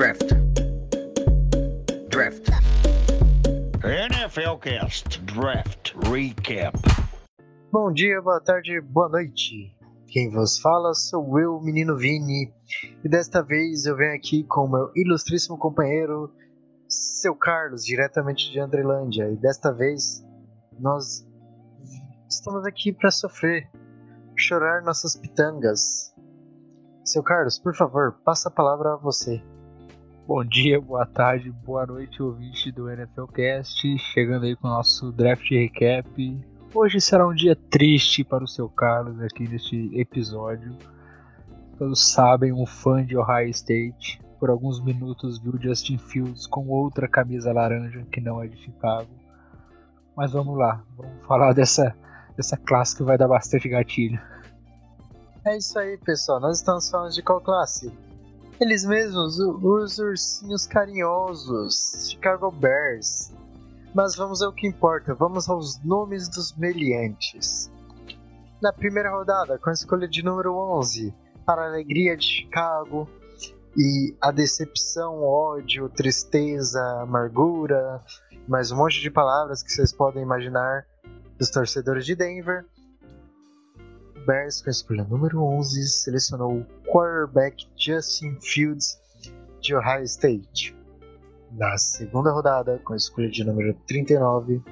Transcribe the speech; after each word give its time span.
Draft. 0.00 0.32
Draft. 2.08 2.48
NFL 3.84 4.56
Cast 4.62 5.20
Draft 5.26 5.92
Recap. 6.08 6.74
Bom 7.70 7.92
dia, 7.92 8.22
boa 8.22 8.40
tarde, 8.40 8.80
boa 8.80 9.10
noite. 9.10 9.76
Quem 10.08 10.30
vos 10.30 10.58
fala 10.58 10.94
sou 10.94 11.38
eu, 11.38 11.60
menino 11.60 11.98
Vini, 11.98 12.50
e 13.04 13.08
desta 13.10 13.42
vez 13.42 13.84
eu 13.84 13.94
venho 13.94 14.16
aqui 14.16 14.42
com 14.44 14.66
meu 14.68 14.90
ilustríssimo 14.96 15.58
companheiro, 15.58 16.32
seu 16.88 17.36
Carlos, 17.36 17.84
diretamente 17.84 18.50
de 18.50 18.58
Andrelândia, 18.58 19.30
e 19.30 19.36
desta 19.36 19.70
vez 19.70 20.24
nós 20.78 21.28
estamos 22.26 22.64
aqui 22.64 22.90
para 22.90 23.10
sofrer, 23.10 23.68
chorar 24.34 24.82
nossas 24.82 25.14
pitangas. 25.14 26.14
Seu 27.04 27.22
Carlos, 27.22 27.58
por 27.58 27.76
favor, 27.76 28.18
passa 28.24 28.48
a 28.48 28.52
palavra 28.52 28.94
a 28.94 28.96
você. 28.96 29.42
Bom 30.30 30.44
dia, 30.44 30.80
boa 30.80 31.04
tarde, 31.04 31.50
boa 31.50 31.84
noite, 31.84 32.22
ouvinte 32.22 32.70
do 32.70 32.88
NFLcast, 32.88 33.98
chegando 33.98 34.46
aí 34.46 34.54
com 34.54 34.68
o 34.68 34.70
nosso 34.70 35.10
draft 35.10 35.50
recap. 35.50 36.40
Hoje 36.72 37.00
será 37.00 37.26
um 37.26 37.34
dia 37.34 37.56
triste 37.56 38.22
para 38.22 38.44
o 38.44 38.46
seu 38.46 38.68
Carlos 38.68 39.20
aqui 39.20 39.48
neste 39.48 39.90
episódio. 39.92 40.78
Todos 41.76 42.12
sabem, 42.12 42.52
um 42.52 42.64
fã 42.64 43.04
de 43.04 43.16
Ohio 43.16 43.48
State 43.48 44.22
por 44.38 44.50
alguns 44.50 44.80
minutos 44.80 45.36
viu 45.40 45.58
Justin 45.60 45.98
Fields 45.98 46.46
com 46.46 46.68
outra 46.68 47.08
camisa 47.08 47.52
laranja 47.52 48.06
que 48.12 48.20
não 48.20 48.40
é 48.40 48.46
de 48.46 48.56
Chicago. 48.56 49.10
Mas 50.16 50.30
vamos 50.30 50.56
lá, 50.56 50.80
vamos 50.96 51.12
falar 51.26 51.52
dessa, 51.54 51.92
dessa 52.36 52.56
classe 52.56 52.96
que 52.96 53.02
vai 53.02 53.18
dar 53.18 53.26
bastante 53.26 53.68
gatilho. 53.68 54.20
É 55.44 55.56
isso 55.56 55.76
aí, 55.76 55.98
pessoal. 55.98 56.38
Nós 56.38 56.58
estamos 56.58 56.88
falando 56.88 57.12
de 57.12 57.20
qual 57.20 57.40
classe? 57.40 57.92
Eles 58.60 58.84
mesmos, 58.84 59.38
os 59.40 59.98
ursinhos 59.98 60.66
carinhosos, 60.66 62.10
Chicago 62.10 62.50
Bears. 62.50 63.32
Mas 63.94 64.14
vamos 64.14 64.42
ao 64.42 64.52
que 64.52 64.66
importa, 64.66 65.14
vamos 65.14 65.48
aos 65.48 65.82
nomes 65.82 66.28
dos 66.28 66.54
meliantes. 66.58 67.72
Na 68.60 68.70
primeira 68.70 69.10
rodada, 69.10 69.58
com 69.58 69.70
a 69.70 69.72
escolha 69.72 70.06
de 70.06 70.22
número 70.22 70.54
11, 70.54 71.14
para 71.46 71.62
a 71.62 71.68
alegria 71.68 72.14
de 72.18 72.26
Chicago 72.26 73.08
e 73.74 74.14
a 74.20 74.30
decepção, 74.30 75.22
ódio, 75.22 75.88
tristeza, 75.88 76.82
amargura, 77.00 78.04
mais 78.46 78.70
um 78.70 78.76
monte 78.76 79.00
de 79.00 79.10
palavras 79.10 79.62
que 79.62 79.72
vocês 79.72 79.90
podem 79.90 80.22
imaginar 80.22 80.84
dos 81.38 81.48
torcedores 81.48 82.04
de 82.04 82.14
Denver. 82.14 82.66
Bears, 84.26 84.60
com 84.60 84.68
a 84.68 84.70
escolha 84.70 85.04
número 85.04 85.42
11, 85.42 85.88
selecionou 85.88 86.66
quarterback 86.90 87.66
Justin 87.76 88.36
Fields 88.40 89.00
de 89.60 89.74
Ohio 89.74 90.04
State. 90.04 90.76
Na 91.52 91.76
segunda 91.78 92.32
rodada, 92.32 92.80
com 92.84 92.92
a 92.92 92.96
escolha 92.96 93.30
de 93.30 93.44
número 93.44 93.74
39, 93.86 94.62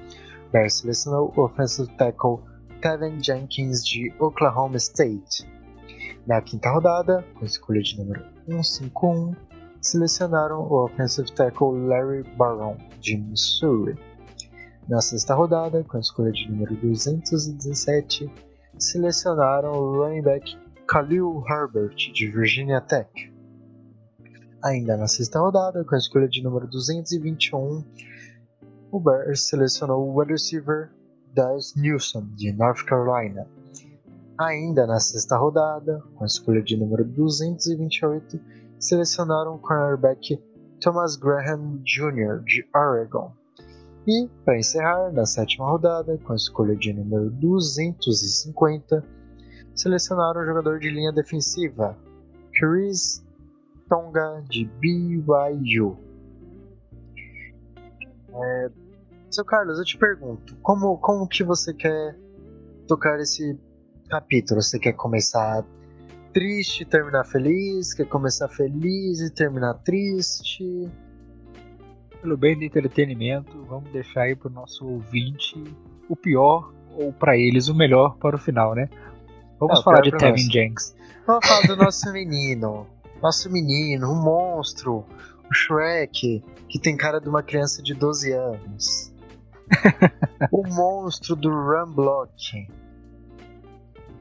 Bears 0.51 0.75
selecionou 0.75 1.33
o 1.35 1.41
offensive 1.43 1.89
tackle 1.97 2.39
Kevin 2.81 3.23
Jenkins 3.23 3.85
de 3.85 4.13
Oklahoma 4.19 4.77
State. 4.77 5.47
Na 6.27 6.41
quinta 6.41 6.69
rodada, 6.69 7.25
com 7.35 7.43
a 7.43 7.47
escolha 7.47 7.81
de 7.81 7.97
número 7.97 8.23
151, 8.45 9.35
selecionaram 9.81 10.61
o 10.61 10.85
offensive 10.85 11.31
tackle 11.33 11.87
Larry 11.87 12.23
Barron 12.35 12.77
de 12.99 13.17
Missouri. 13.17 13.97
Na 14.87 15.01
sexta 15.01 15.35
rodada, 15.35 15.83
com 15.83 15.97
a 15.97 15.99
escolha 15.99 16.31
de 16.31 16.49
número 16.49 16.75
217, 16.75 18.29
selecionaram 18.77 19.71
o 19.73 20.03
running 20.03 20.21
back 20.21 20.57
Khalil 20.91 21.43
Herbert 21.47 21.95
de 21.95 22.31
Virginia 22.31 22.81
Tech. 22.81 23.11
Ainda 24.63 24.97
na 24.97 25.07
sexta 25.07 25.39
rodada, 25.39 25.85
com 25.85 25.93
a 25.93 25.97
escolha 25.99 26.27
de 26.27 26.41
número 26.41 26.65
221, 26.65 27.85
o 28.91 28.99
Bears 28.99 29.47
selecionou 29.47 30.09
o 30.09 30.19
wide 30.19 30.31
receiver 30.31 30.89
Daz 31.31 31.75
Newsom, 31.75 32.25
de 32.35 32.51
North 32.53 32.83
Carolina. 32.85 33.47
Ainda 34.39 34.87
na 34.87 34.99
sexta 34.99 35.37
rodada, 35.37 36.01
com 36.15 36.23
a 36.23 36.27
escolha 36.27 36.63
de 36.63 36.75
número 36.75 37.05
228, 37.05 38.39
selecionaram 38.79 39.57
o 39.57 39.59
cornerback 39.59 40.43
Thomas 40.81 41.15
Graham 41.15 41.83
Jr., 41.85 42.43
de 42.45 42.67
Oregon. 42.75 43.31
E, 44.07 44.27
para 44.43 44.57
encerrar, 44.57 45.11
na 45.11 45.27
sétima 45.27 45.69
rodada, 45.69 46.17
com 46.17 46.33
a 46.33 46.35
escolha 46.35 46.75
de 46.75 46.91
número 46.93 47.29
250, 47.29 49.18
selecionaram 49.79 50.41
o 50.41 50.45
jogador 50.45 50.79
de 50.79 50.89
linha 50.89 51.11
defensiva, 51.11 51.97
Chris 52.53 53.25
Tonga 53.87 54.43
de 54.49 54.65
BYU. 54.65 55.97
É, 58.31 58.69
seu 59.31 59.45
Carlos, 59.45 59.79
eu 59.79 59.85
te 59.85 59.97
pergunto, 59.97 60.55
como, 60.61 60.97
como 60.97 61.27
que 61.27 61.43
você 61.43 61.73
quer 61.73 62.15
tocar 62.87 63.19
esse 63.19 63.59
capítulo? 64.09 64.61
Você 64.61 64.79
quer 64.79 64.93
começar 64.93 65.63
triste 66.33 66.81
e 66.81 66.85
terminar 66.85 67.25
feliz? 67.25 67.93
Quer 67.93 68.05
começar 68.05 68.47
feliz 68.49 69.21
e 69.21 69.33
terminar 69.33 69.75
triste? 69.75 70.89
Pelo 72.21 72.35
bem 72.35 72.57
do 72.57 72.63
entretenimento, 72.63 73.63
vamos 73.65 73.89
deixar 73.91 74.23
aí 74.23 74.35
pro 74.35 74.49
nosso 74.49 74.85
ouvinte 74.85 75.55
o 76.09 76.15
pior 76.15 76.73
ou 76.97 77.13
para 77.13 77.37
eles 77.37 77.69
o 77.69 77.75
melhor 77.75 78.17
para 78.17 78.35
o 78.35 78.39
final, 78.39 78.75
né? 78.75 78.89
Vamos 79.59 79.83
falar 79.83 80.01
de 80.01 80.11
Tevin 80.11 80.43
nós. 80.43 80.51
Jenks. 80.51 80.95
Vamos 81.27 81.45
falar 81.45 81.67
do 81.67 81.75
nosso 81.75 82.11
menino. 82.13 82.87
Nosso 83.21 83.51
menino, 83.51 84.11
um 84.11 84.15
monstro, 84.15 85.05
o 85.49 85.53
Shrek, 85.53 86.41
que 86.69 86.79
tem 86.79 86.95
cara 86.95 87.19
de 87.19 87.27
uma 87.27 87.43
criança 87.43 87.83
de 87.83 87.93
12 87.93 88.31
anos. 88.31 89.13
o 90.51 90.65
monstro 90.67 91.35
do 91.35 91.49
Run 91.49 91.91
Block. 91.91 92.67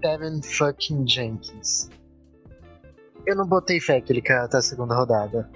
Kevin 0.02 0.42
fucking 0.42 1.06
Jenkins. 1.06 1.88
Eu 3.24 3.36
não 3.36 3.46
botei 3.46 3.80
fé 3.80 4.00
que 4.00 4.12
ele 4.12 4.22
caiu 4.22 4.44
até 4.44 4.56
a 4.56 4.62
segunda 4.62 4.94
rodada. 4.94 5.48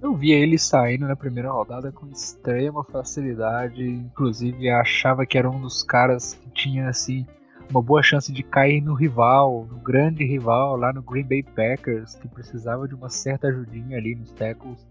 Eu 0.00 0.14
via 0.14 0.36
ele 0.36 0.56
saindo 0.56 1.08
na 1.08 1.16
primeira 1.16 1.50
rodada 1.50 1.90
com 1.90 2.06
extrema 2.06 2.84
facilidade, 2.84 3.82
inclusive 3.82 4.70
achava 4.70 5.26
que 5.26 5.36
era 5.36 5.50
um 5.50 5.60
dos 5.60 5.82
caras 5.82 6.34
que 6.34 6.50
tinha 6.50 6.88
assim 6.88 7.26
uma 7.70 7.82
boa 7.82 8.02
chance 8.02 8.32
de 8.32 8.42
cair 8.42 8.80
no 8.80 8.94
rival, 8.94 9.66
no 9.70 9.78
grande 9.78 10.24
rival 10.24 10.76
lá 10.76 10.92
no 10.92 11.02
Green 11.02 11.24
Bay 11.24 11.42
Packers, 11.42 12.14
que 12.14 12.26
precisava 12.26 12.88
de 12.88 12.94
uma 12.94 13.10
certa 13.10 13.48
ajudinha 13.48 13.98
ali 13.98 14.14
nos 14.14 14.32
tackles, 14.32 14.86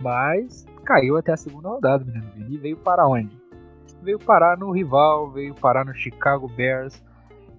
mas 0.00 0.64
caiu 0.84 1.16
até 1.16 1.32
a 1.32 1.36
segunda 1.36 1.68
rodada, 1.68 2.04
menino 2.04 2.30
Vini, 2.34 2.54
e 2.54 2.58
veio 2.58 2.76
para 2.76 3.06
onde? 3.06 3.36
Veio 4.02 4.18
parar 4.18 4.56
no 4.56 4.70
rival, 4.70 5.30
veio 5.30 5.54
parar 5.54 5.84
no 5.84 5.94
Chicago 5.94 6.46
Bears. 6.48 7.02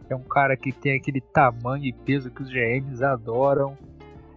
É 0.09 0.15
um 0.15 0.23
cara 0.23 0.55
que 0.55 0.71
tem 0.71 0.95
aquele 0.95 1.19
tamanho 1.19 1.83
e 1.83 1.91
peso 1.91 2.31
que 2.31 2.41
os 2.41 2.49
GMs 2.49 3.03
adoram. 3.03 3.77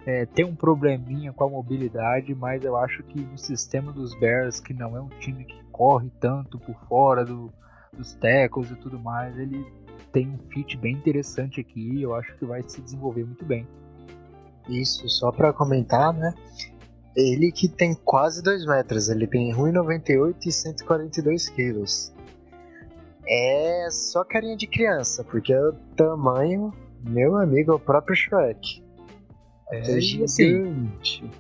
É, 0.05 0.27
tem 0.27 0.45
um 0.45 0.57
probleminha 0.57 1.33
com 1.33 1.45
a 1.45 1.49
mobilidade, 1.49 2.35
mas 2.35 2.65
eu 2.65 2.77
acho 2.77 3.03
que 3.05 3.21
no 3.21 3.39
sistema 3.39 3.93
dos 3.93 4.19
Bears, 4.19 4.59
que 4.59 4.75
não 4.75 4.97
é 4.97 5.01
um 5.01 5.11
time 5.21 5.45
que 5.45 5.63
corre 5.71 6.11
tanto 6.19 6.59
por 6.59 6.75
fora 6.89 7.25
do, 7.25 7.53
dos 7.93 8.15
tackles 8.15 8.73
e 8.73 8.77
tudo 8.77 8.99
mais, 8.99 9.39
ele 9.39 9.65
tem 10.13 10.29
um 10.29 10.39
fit 10.53 10.77
bem 10.77 10.95
interessante 10.95 11.61
aqui. 11.61 12.03
Eu 12.03 12.15
acho 12.15 12.37
que 12.37 12.45
vai 12.45 12.63
se 12.67 12.81
desenvolver 12.81 13.25
muito 13.25 13.45
bem. 13.45 13.67
Isso, 14.69 15.09
só 15.09 15.33
pra 15.33 15.53
comentar, 15.53 16.13
né? 16.13 16.35
Ele 17.17 17.51
que 17.51 17.69
tem 17.69 17.95
quase 17.95 18.43
2 18.43 18.67
metros, 18.67 19.09
ele 19.09 19.27
tem 19.27 19.53
1,98 19.53 20.37
e 20.47 20.53
142 20.53 21.49
quilos. 21.49 22.13
É 23.29 23.89
só 23.91 24.25
carinha 24.25 24.57
de 24.57 24.67
criança, 24.67 25.25
porque 25.25 25.55
o 25.55 25.73
tamanho, 25.97 26.73
meu 27.05 27.37
amigo, 27.37 27.73
é 27.73 27.75
o 27.75 27.81
próprio 27.81 28.15
Shrek. 28.17 28.83
É, 29.71 29.79
É 29.79 29.81
assim, 29.81 30.01
gigante. 30.01 31.31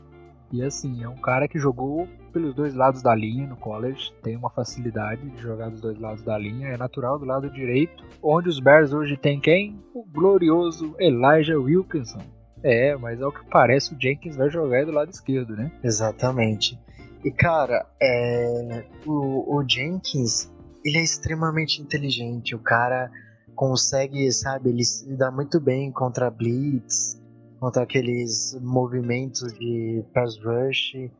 E 0.52 0.64
assim, 0.64 1.02
é 1.02 1.08
um 1.08 1.16
cara 1.16 1.46
que 1.46 1.58
jogou 1.58 2.08
pelos 2.32 2.54
dois 2.54 2.74
lados 2.74 3.02
da 3.02 3.14
linha 3.14 3.46
no 3.46 3.56
college, 3.56 4.12
tem 4.22 4.36
uma 4.36 4.50
facilidade 4.50 5.28
de 5.30 5.40
jogar 5.40 5.70
dos 5.70 5.80
dois 5.80 5.98
lados 5.98 6.22
da 6.22 6.36
linha, 6.36 6.68
é 6.68 6.76
natural 6.76 7.18
do 7.18 7.24
lado 7.24 7.48
direito, 7.50 8.04
onde 8.22 8.48
os 8.48 8.58
Bears 8.58 8.92
hoje 8.92 9.16
tem 9.16 9.40
quem? 9.40 9.80
O 9.94 10.04
glorioso 10.04 10.94
Elijah 10.98 11.58
Wilkinson. 11.58 12.20
É, 12.62 12.94
mas 12.96 13.22
ao 13.22 13.32
que 13.32 13.44
parece 13.50 13.94
o 13.94 14.00
Jenkins 14.00 14.36
vai 14.36 14.50
jogar 14.50 14.84
do 14.84 14.92
lado 14.92 15.10
esquerdo, 15.10 15.56
né? 15.56 15.72
Exatamente. 15.82 16.78
E 17.24 17.30
cara, 17.30 17.86
é... 18.00 18.84
o, 19.06 19.56
o 19.56 19.64
Jenkins, 19.66 20.50
ele 20.84 20.98
é 20.98 21.02
extremamente 21.02 21.80
inteligente. 21.80 22.54
O 22.54 22.58
cara 22.58 23.10
consegue, 23.54 24.30
sabe, 24.32 24.70
ele 24.70 24.84
se 24.84 25.14
dá 25.16 25.30
muito 25.30 25.60
bem 25.60 25.92
contra 25.92 26.30
blitz, 26.30 27.19
contra 27.60 27.82
aqueles 27.82 28.58
movimentos 28.62 29.52
de 29.52 30.02
pass 30.14 30.38
rush. 30.42 31.10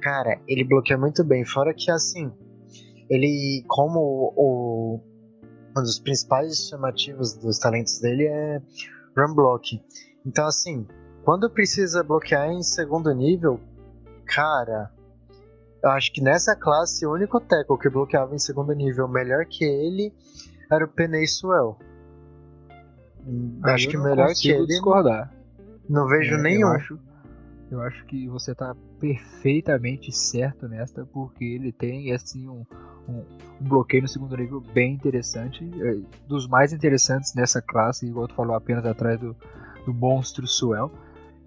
Cara, 0.00 0.40
ele 0.48 0.64
bloqueia 0.64 0.98
muito 0.98 1.22
bem. 1.22 1.44
Fora 1.44 1.72
que, 1.72 1.88
assim, 1.90 2.32
ele, 3.08 3.64
como 3.68 4.34
o, 4.36 5.00
um 5.76 5.82
dos 5.82 6.00
principais 6.00 6.68
chamativos 6.68 7.34
dos 7.34 7.58
talentos 7.60 8.00
dele 8.00 8.26
é 8.26 8.60
run 9.16 9.34
block. 9.34 9.80
Então, 10.26 10.46
assim, 10.46 10.84
quando 11.24 11.48
precisa 11.48 12.02
bloquear 12.02 12.50
em 12.50 12.62
segundo 12.62 13.14
nível, 13.14 13.60
cara, 14.26 14.90
eu 15.80 15.90
acho 15.90 16.12
que 16.12 16.20
nessa 16.20 16.56
classe 16.56 17.06
o 17.06 17.12
único 17.12 17.38
tackle 17.40 17.78
que 17.78 17.88
bloqueava 17.88 18.34
em 18.34 18.38
segundo 18.38 18.72
nível 18.72 19.06
melhor 19.06 19.46
que 19.46 19.64
ele 19.64 20.12
era 20.70 20.84
o 20.84 20.88
Penei 20.88 21.26
Suel. 21.26 21.78
Acho 23.62 23.88
que 23.88 23.96
melhor 23.96 24.32
que 24.34 24.50
ele. 24.50 24.66
discordar. 24.66 25.41
Não 25.88 26.06
vejo 26.06 26.34
É, 26.34 26.42
nenhum. 26.42 26.68
Eu 26.68 26.68
acho, 26.68 26.98
eu 27.70 27.80
acho 27.82 28.04
que 28.06 28.28
você 28.28 28.54
tá 28.54 28.74
perfeitamente 29.00 30.12
certo 30.12 30.68
nesta, 30.68 31.04
porque 31.06 31.44
ele 31.44 31.72
tem 31.72 32.12
assim 32.12 32.48
um, 32.48 32.64
um, 33.08 33.24
um 33.60 33.68
bloqueio 33.68 34.02
no 34.02 34.08
segundo 34.08 34.36
nível 34.36 34.60
bem 34.60 34.94
interessante, 34.94 35.68
é, 35.80 35.98
dos 36.28 36.46
mais 36.46 36.72
interessantes 36.72 37.34
nessa 37.34 37.60
classe, 37.60 38.06
igual 38.06 38.28
tu 38.28 38.34
falou 38.34 38.54
apenas 38.54 38.84
atrás 38.84 39.18
do, 39.18 39.36
do 39.84 39.92
monstro 39.92 40.46
Suel. 40.46 40.92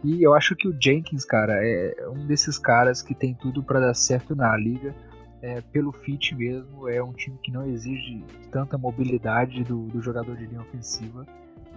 E 0.04 0.22
eu 0.22 0.34
acho 0.34 0.56
que 0.56 0.68
o 0.68 0.76
Jenkins, 0.80 1.26
cara, 1.26 1.54
é 1.66 2.08
um 2.10 2.28
desses 2.28 2.60
caras 2.60 3.02
que 3.02 3.16
tem 3.16 3.34
tudo 3.34 3.64
para 3.64 3.80
dar 3.80 3.94
certo 3.94 4.36
na 4.36 4.56
liga. 4.56 4.94
É, 5.42 5.62
pelo 5.62 5.92
fit 5.92 6.34
mesmo, 6.36 6.88
é 6.90 7.04
um 7.04 7.14
time 7.14 7.38
que 7.42 7.52
não 7.52 7.68
exige 7.68 8.24
tanta 8.52 8.78
mobilidade 8.78 9.64
do, 9.64 9.84
do 9.88 10.02
jogador 10.02 10.36
de 10.38 10.48
linha 10.48 10.62
ofensiva, 10.62 11.26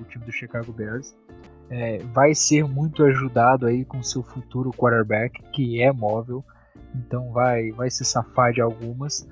o 0.01 0.05
time 0.05 0.25
do 0.25 0.33
Chicago 0.33 0.73
Bears 0.73 1.15
é, 1.71 1.99
vai 1.99 2.35
ser 2.35 2.65
muito 2.65 3.05
ajudado 3.05 3.67
aí 3.67 3.85
com 3.85 4.03
seu 4.03 4.23
futuro 4.23 4.71
quarterback, 4.71 5.43
que 5.53 5.83
é 5.83 5.93
móvel, 5.93 6.45
então 6.95 7.31
vai, 7.33 7.71
vai 7.73 7.91
se 7.91 8.05
safar 8.05 8.53
de 8.53 8.61
algumas, 8.61 9.29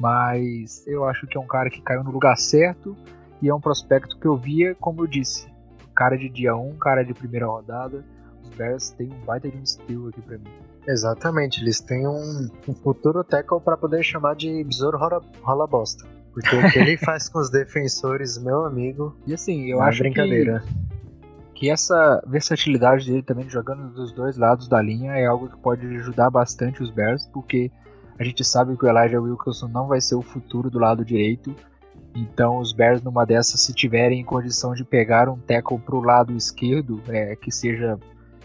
mas 0.00 0.86
eu 0.86 1.04
acho 1.04 1.26
que 1.26 1.36
é 1.36 1.40
um 1.40 1.46
cara 1.46 1.70
que 1.70 1.82
caiu 1.82 2.02
no 2.02 2.10
lugar 2.10 2.36
certo 2.36 2.96
e 3.42 3.48
é 3.48 3.54
um 3.54 3.60
prospecto 3.60 4.18
que 4.18 4.26
eu 4.26 4.36
via, 4.36 4.74
como 4.74 5.02
eu 5.02 5.06
disse, 5.06 5.46
cara 5.94 6.16
de 6.16 6.28
dia 6.28 6.56
1, 6.56 6.78
cara 6.78 7.04
de 7.04 7.12
primeira 7.12 7.46
rodada, 7.46 8.04
os 8.42 8.48
Bears 8.50 8.90
têm 8.90 9.12
um 9.12 9.24
baita 9.24 9.48
de 9.48 9.56
um 9.56 9.66
steal 9.66 10.08
aqui 10.08 10.20
pra 10.22 10.38
mim. 10.38 10.50
Exatamente, 10.86 11.62
eles 11.62 11.80
têm 11.80 12.06
um, 12.06 12.48
um 12.68 12.74
futuro 12.74 13.24
tackle 13.24 13.60
para 13.60 13.76
poder 13.76 14.02
chamar 14.02 14.34
de 14.36 14.62
besouro 14.64 14.98
rola, 14.98 15.22
rola 15.42 15.66
bosta. 15.66 16.13
Porque 16.34 16.56
o 16.56 16.70
que 16.70 16.78
ele 16.80 16.96
faz 16.98 17.28
com 17.28 17.38
os 17.38 17.48
defensores, 17.48 18.36
meu 18.36 18.66
amigo, 18.66 19.16
E 19.26 19.32
assim, 19.32 19.70
eu 19.70 19.80
é 19.80 19.88
acho 19.88 20.00
brincadeira. 20.00 20.64
que, 21.54 21.60
que 21.60 21.70
essa 21.70 22.20
versatilidade 22.26 23.08
dele 23.08 23.22
também 23.22 23.48
jogando 23.48 23.94
dos 23.94 24.12
dois 24.12 24.36
lados 24.36 24.68
da 24.68 24.82
linha 24.82 25.12
é 25.12 25.26
algo 25.26 25.48
que 25.48 25.56
pode 25.58 25.86
ajudar 25.86 26.30
bastante 26.30 26.82
os 26.82 26.90
Bears, 26.90 27.26
porque 27.32 27.70
a 28.18 28.24
gente 28.24 28.44
sabe 28.44 28.76
que 28.76 28.84
o 28.84 28.88
Elijah 28.88 29.20
Wilkinson 29.20 29.68
não 29.68 29.86
vai 29.86 30.00
ser 30.00 30.16
o 30.16 30.22
futuro 30.22 30.68
do 30.68 30.78
lado 30.78 31.04
direito. 31.04 31.54
Então 32.16 32.58
os 32.58 32.72
Bears 32.72 33.02
numa 33.02 33.24
dessas, 33.24 33.60
se 33.60 33.72
tiverem 33.72 34.20
em 34.20 34.24
condição 34.24 34.74
de 34.74 34.84
pegar 34.84 35.28
um 35.28 35.38
tackle 35.38 35.78
pro 35.78 36.00
lado 36.00 36.36
esquerdo, 36.36 37.00
é, 37.08 37.36
que 37.36 37.50
seja 37.50 37.98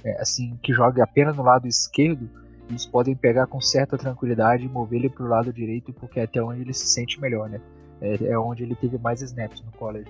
é, 0.04 0.22
assim, 0.22 0.58
que 0.62 0.74
jogue 0.74 1.02
apenas 1.02 1.36
no 1.36 1.44
lado 1.44 1.68
esquerdo, 1.68 2.30
eles 2.70 2.86
podem 2.86 3.16
pegar 3.16 3.48
com 3.48 3.60
certa 3.60 3.98
tranquilidade 3.98 4.66
e 4.66 4.70
mover 4.70 5.00
ele 5.00 5.10
pro 5.10 5.28
lado 5.28 5.52
direito, 5.52 5.92
porque 5.94 6.20
é 6.20 6.24
até 6.24 6.42
onde 6.42 6.62
ele 6.62 6.74
se 6.74 6.88
sente 6.88 7.20
melhor, 7.20 7.50
né? 7.50 7.60
É, 8.01 8.25
é 8.31 8.40
onde 8.40 8.63
ele 8.63 8.75
teve 8.75 8.98
mais 8.98 9.22
snaps 9.22 9.62
no 9.63 9.72
college. 9.74 10.10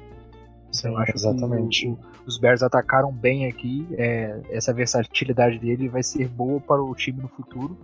Sim, 0.71 0.89
eu 0.89 0.97
acho 0.97 1.11
que 1.13 1.17
exatamente. 1.17 1.87
o- 1.87 1.97
os 2.27 2.37
Bears 2.37 2.61
atacaram 2.61 3.11
bem 3.11 3.47
aqui. 3.47 3.87
é, 3.97 4.39
essa 4.51 4.71
versatilidade 4.73 5.57
dele 5.59 5.89
vai 5.89 6.03
ser 6.03 6.27
boa 6.27 6.59
para 6.61 6.81
o 6.81 6.93
time 6.93 7.21
no 7.21 7.27
futuro, 7.27 7.75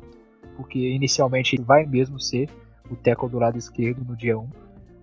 porque 0.56 0.78
inicialmente 0.80 1.56
ele 1.56 1.64
vai 1.64 1.86
mesmo 1.86 2.20
ser 2.20 2.48
o 2.90 2.96
tackle 2.96 3.28
do 3.30 3.40
lado 3.40 3.58
esquerdo 3.58 4.06
no 4.08 4.16
dia 4.16 4.38
1, 4.38 4.48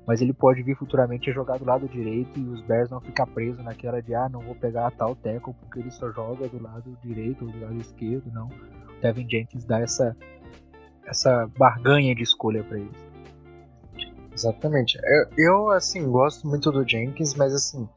mas 0.06 0.22
ele 0.22 0.32
pode 0.32 0.62
vir 0.62 0.76
futuramente 0.76 1.28
a 1.28 1.32
jogar 1.32 1.58
do 1.58 1.64
lado 1.64 1.88
direito 1.88 2.38
e 2.38 2.44
os 2.48 2.60
Bears 2.62 2.88
não 2.90 3.00
ficar 3.00 3.26
presos 3.26 3.64
naquela 3.64 4.00
de 4.00 4.14
ah, 4.14 4.28
não 4.28 4.40
vou 4.40 4.54
pegar 4.54 4.88
tal 4.92 5.16
tackle 5.16 5.52
porque 5.54 5.80
ele 5.80 5.90
só 5.90 6.10
joga 6.12 6.46
do 6.48 6.62
lado 6.62 6.96
direito 7.02 7.44
ou 7.44 7.50
do 7.50 7.60
lado 7.60 7.76
esquerdo, 7.80 8.30
não. 8.32 8.46
O 8.46 9.00
Devin 9.02 9.28
Jenkins 9.28 9.64
dá 9.64 9.80
essa 9.80 10.16
essa 11.04 11.48
barganha 11.58 12.14
de 12.14 12.22
escolha 12.22 12.62
para 12.62 12.78
eles. 12.78 13.01
Exatamente. 14.34 14.98
Eu, 15.04 15.26
eu, 15.36 15.70
assim, 15.70 16.10
gosto 16.10 16.46
muito 16.48 16.72
do 16.72 16.88
Jenkins, 16.88 17.34
mas 17.34 17.54
assim, 17.54 17.88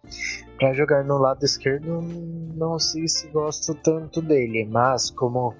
pra 0.58 0.74
jogar 0.74 1.04
no 1.04 1.18
lado 1.18 1.44
esquerdo, 1.44 2.02
não 2.56 2.78
sei 2.78 3.08
se 3.08 3.28
gosto 3.28 3.74
tanto 3.76 4.22
dele. 4.22 4.66
Mas 4.66 5.10
como 5.10 5.54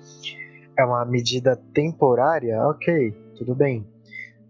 é 0.78 0.84
uma 0.84 1.06
medida 1.06 1.56
temporária, 1.74 2.62
ok, 2.68 3.12
tudo 3.38 3.56
bem. 3.56 3.88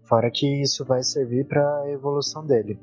Fora 0.02 0.30
que 0.30 0.62
isso 0.62 0.84
vai 0.84 1.02
servir 1.02 1.46
pra 1.46 1.90
evolução 1.90 2.44
dele. 2.44 2.78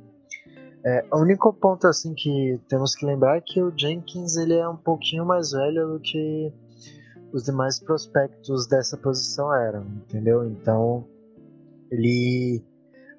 É, 0.85 1.05
o 1.13 1.19
único 1.19 1.53
ponto 1.53 1.87
assim 1.87 2.13
que 2.13 2.59
temos 2.67 2.93
que 2.93 3.05
lembrar 3.05 3.37
é 3.37 3.41
que 3.41 3.61
o 3.61 3.71
Jenkins 3.75 4.35
ele 4.35 4.55
é 4.55 4.67
um 4.67 4.75
pouquinho 4.75 5.25
mais 5.25 5.51
velho 5.51 5.93
do 5.93 5.99
que 6.01 6.51
os 7.31 7.43
demais 7.43 7.79
prospectos 7.79 8.67
dessa 8.67 8.97
posição 8.97 9.53
eram, 9.55 9.85
entendeu? 10.05 10.45
Então 10.45 11.07
ele 11.89 12.61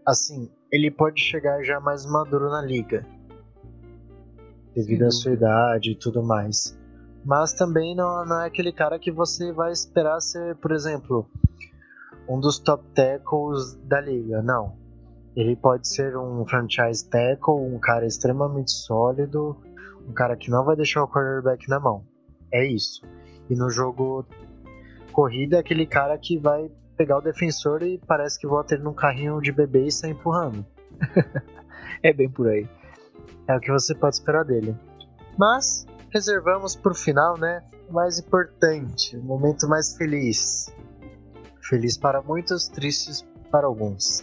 assim, 0.06 0.50
ele 0.70 0.90
pode 0.90 1.20
chegar 1.20 1.62
já 1.62 1.80
mais 1.80 2.04
maduro 2.06 2.50
na 2.50 2.62
liga. 2.62 3.06
Devido 4.74 5.04
à 5.04 5.10
sua 5.10 5.32
idade 5.32 5.92
e 5.92 5.94
tudo 5.94 6.22
mais. 6.22 6.76
Mas 7.24 7.52
também 7.52 7.94
não, 7.94 8.24
não 8.26 8.42
é 8.42 8.46
aquele 8.46 8.72
cara 8.72 8.98
que 8.98 9.10
você 9.10 9.52
vai 9.52 9.72
esperar 9.72 10.20
ser, 10.20 10.56
por 10.56 10.72
exemplo, 10.72 11.28
um 12.28 12.38
dos 12.38 12.58
top 12.58 12.84
tackles 12.94 13.74
da 13.84 14.00
liga. 14.00 14.42
Não. 14.42 14.76
Ele 15.36 15.56
pode 15.56 15.88
ser 15.88 16.16
um 16.16 16.44
franchise 16.46 17.08
tackle, 17.08 17.54
um 17.54 17.78
cara 17.78 18.06
extremamente 18.06 18.70
sólido, 18.72 19.56
um 20.08 20.12
cara 20.12 20.36
que 20.36 20.50
não 20.50 20.64
vai 20.64 20.76
deixar 20.76 21.02
o 21.02 21.08
quarterback 21.08 21.68
na 21.68 21.80
mão. 21.80 22.04
É 22.52 22.64
isso. 22.66 23.02
E 23.48 23.54
no 23.54 23.70
jogo 23.70 24.26
corrida, 25.12 25.56
é 25.56 25.60
aquele 25.60 25.86
cara 25.86 26.18
que 26.18 26.36
vai 26.38 26.70
pegar 26.96 27.18
o 27.18 27.20
defensor 27.20 27.82
e 27.82 27.98
parece 28.06 28.38
que 28.38 28.46
bota 28.46 28.74
ele 28.74 28.82
num 28.82 28.94
carrinho 28.94 29.40
de 29.40 29.52
bebê 29.52 29.86
e 29.86 29.92
sai 29.92 30.10
empurrando. 30.10 30.64
É 32.02 32.12
bem 32.12 32.28
por 32.28 32.48
aí. 32.48 32.68
É 33.48 33.56
o 33.56 33.60
que 33.60 33.70
você 33.72 33.94
pode 33.94 34.16
esperar 34.16 34.44
dele. 34.44 34.76
Mas 35.38 35.86
reservamos 36.10 36.76
pro 36.76 36.94
final, 36.94 37.38
né? 37.38 37.62
O 37.88 37.94
mais 37.94 38.18
importante, 38.18 39.16
o 39.16 39.22
momento 39.22 39.66
mais 39.66 39.96
feliz. 39.96 40.66
Feliz 41.62 41.96
para 41.96 42.20
muitos, 42.20 42.68
tristes 42.68 43.26
para 43.50 43.66
alguns. 43.66 44.22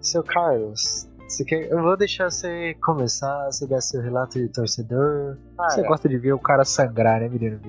Seu 0.00 0.24
Carlos, 0.24 1.08
você 1.28 1.44
quer... 1.44 1.70
eu 1.70 1.80
vou 1.80 1.96
deixar 1.96 2.30
você 2.30 2.74
começar, 2.82 3.46
você 3.46 3.66
dar 3.66 3.80
seu 3.80 4.02
relato 4.02 4.38
de 4.38 4.48
torcedor. 4.48 5.36
Você 5.56 5.76
Cara, 5.76 5.88
gosta 5.88 6.08
de 6.08 6.18
ver 6.18 6.32
o 6.32 6.38
cara 6.38 6.64
sangrar, 6.64 7.20
né, 7.20 7.28
menino 7.28 7.60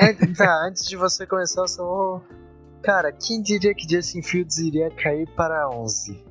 an- 0.00 0.32
tá, 0.34 0.66
antes 0.66 0.86
de 0.86 0.96
você 0.96 1.26
começar, 1.26 1.60
eu 1.62 1.68
só 1.68 1.84
vou... 1.84 2.22
Cara, 2.82 3.12
quem 3.12 3.42
diria 3.42 3.74
que 3.74 3.88
Justin 3.88 4.22
Fields 4.22 4.58
iria 4.58 4.90
cair 4.90 5.28
para 5.34 5.68
11? 5.68 6.24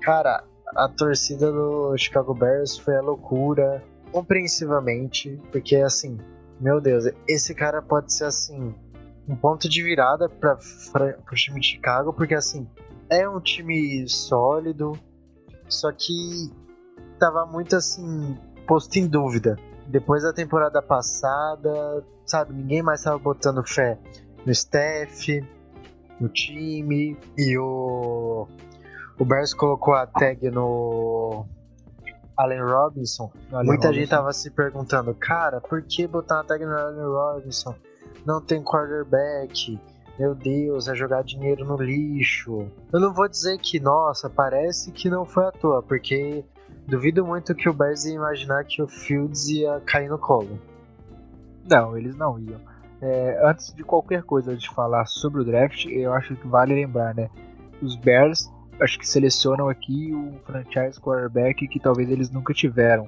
Cara, 0.00 0.44
a 0.74 0.88
torcida 0.88 1.52
do 1.52 1.96
Chicago 1.96 2.34
Bears 2.34 2.76
foi 2.76 2.96
a 2.96 3.02
loucura, 3.02 3.82
compreensivamente, 4.10 5.40
porque 5.50 5.76
assim, 5.76 6.18
meu 6.60 6.80
Deus, 6.80 7.04
esse 7.28 7.54
cara 7.54 7.82
pode 7.82 8.12
ser 8.12 8.24
assim, 8.24 8.74
um 9.28 9.36
ponto 9.36 9.68
de 9.68 9.82
virada 9.82 10.28
para 10.28 10.58
o 11.30 11.34
time 11.34 11.60
de 11.60 11.66
Chicago, 11.66 12.12
porque 12.12 12.34
assim, 12.34 12.66
é 13.10 13.28
um 13.28 13.40
time 13.40 14.08
sólido, 14.08 14.92
só 15.68 15.90
que 15.92 16.50
tava 17.18 17.44
muito 17.46 17.76
assim, 17.76 18.38
posto 18.66 18.96
em 18.96 19.06
dúvida. 19.06 19.56
Depois 19.86 20.22
da 20.22 20.32
temporada 20.32 20.80
passada, 20.80 22.04
sabe, 22.24 22.54
ninguém 22.54 22.82
mais 22.82 23.02
tava 23.02 23.18
botando 23.18 23.62
fé 23.66 23.98
no 24.46 24.52
staff, 24.52 25.44
no 26.20 26.28
time, 26.28 27.16
e 27.36 27.58
o 27.58 28.46
o 29.18 29.24
Bears 29.24 29.54
colocou 29.54 29.94
a 29.94 30.06
tag 30.06 30.50
no 30.50 31.46
Allen 32.36 32.62
Robinson. 32.62 33.30
Olha, 33.52 33.64
Muita 33.64 33.86
Robinson. 33.86 33.92
gente 33.92 34.08
tava 34.10 34.32
se 34.32 34.50
perguntando, 34.50 35.14
cara, 35.14 35.60
por 35.60 35.82
que 35.82 36.06
botar 36.06 36.36
uma 36.38 36.44
tag 36.44 36.64
no 36.64 36.76
Allen 36.76 37.04
Robinson? 37.06 37.74
Não 38.26 38.40
tem 38.40 38.62
quarterback. 38.62 39.78
Meu 40.18 40.34
Deus, 40.34 40.88
é 40.88 40.94
jogar 40.94 41.22
dinheiro 41.24 41.64
no 41.64 41.76
lixo. 41.76 42.68
Eu 42.92 43.00
não 43.00 43.12
vou 43.12 43.28
dizer 43.28 43.58
que, 43.58 43.78
nossa, 43.80 44.30
parece 44.30 44.90
que 44.92 45.08
não 45.10 45.24
foi 45.24 45.44
à 45.46 45.52
toa, 45.52 45.82
porque 45.82 46.44
duvido 46.86 47.24
muito 47.24 47.54
que 47.54 47.68
o 47.68 47.72
Bears 47.72 48.04
ia 48.04 48.14
imaginar 48.14 48.64
que 48.64 48.80
o 48.82 48.86
Fields 48.88 49.48
ia 49.48 49.80
cair 49.80 50.08
no 50.08 50.18
colo. 50.18 50.58
Não, 51.68 51.96
eles 51.96 52.14
não 52.16 52.38
iam. 52.38 52.60
É, 53.04 53.38
antes 53.44 53.70
de 53.74 53.84
qualquer 53.84 54.22
coisa 54.22 54.56
de 54.56 54.66
falar 54.70 55.04
sobre 55.04 55.42
o 55.42 55.44
draft, 55.44 55.84
eu 55.84 56.14
acho 56.14 56.34
que 56.36 56.48
vale 56.48 56.74
lembrar, 56.74 57.14
né? 57.14 57.28
Os 57.82 57.96
Bears, 57.96 58.50
acho 58.80 58.98
que 58.98 59.06
selecionam 59.06 59.68
aqui 59.68 60.14
o 60.14 60.32
franchise 60.46 60.98
quarterback 60.98 61.68
que 61.68 61.78
talvez 61.78 62.10
eles 62.10 62.30
nunca 62.30 62.54
tiveram. 62.54 63.06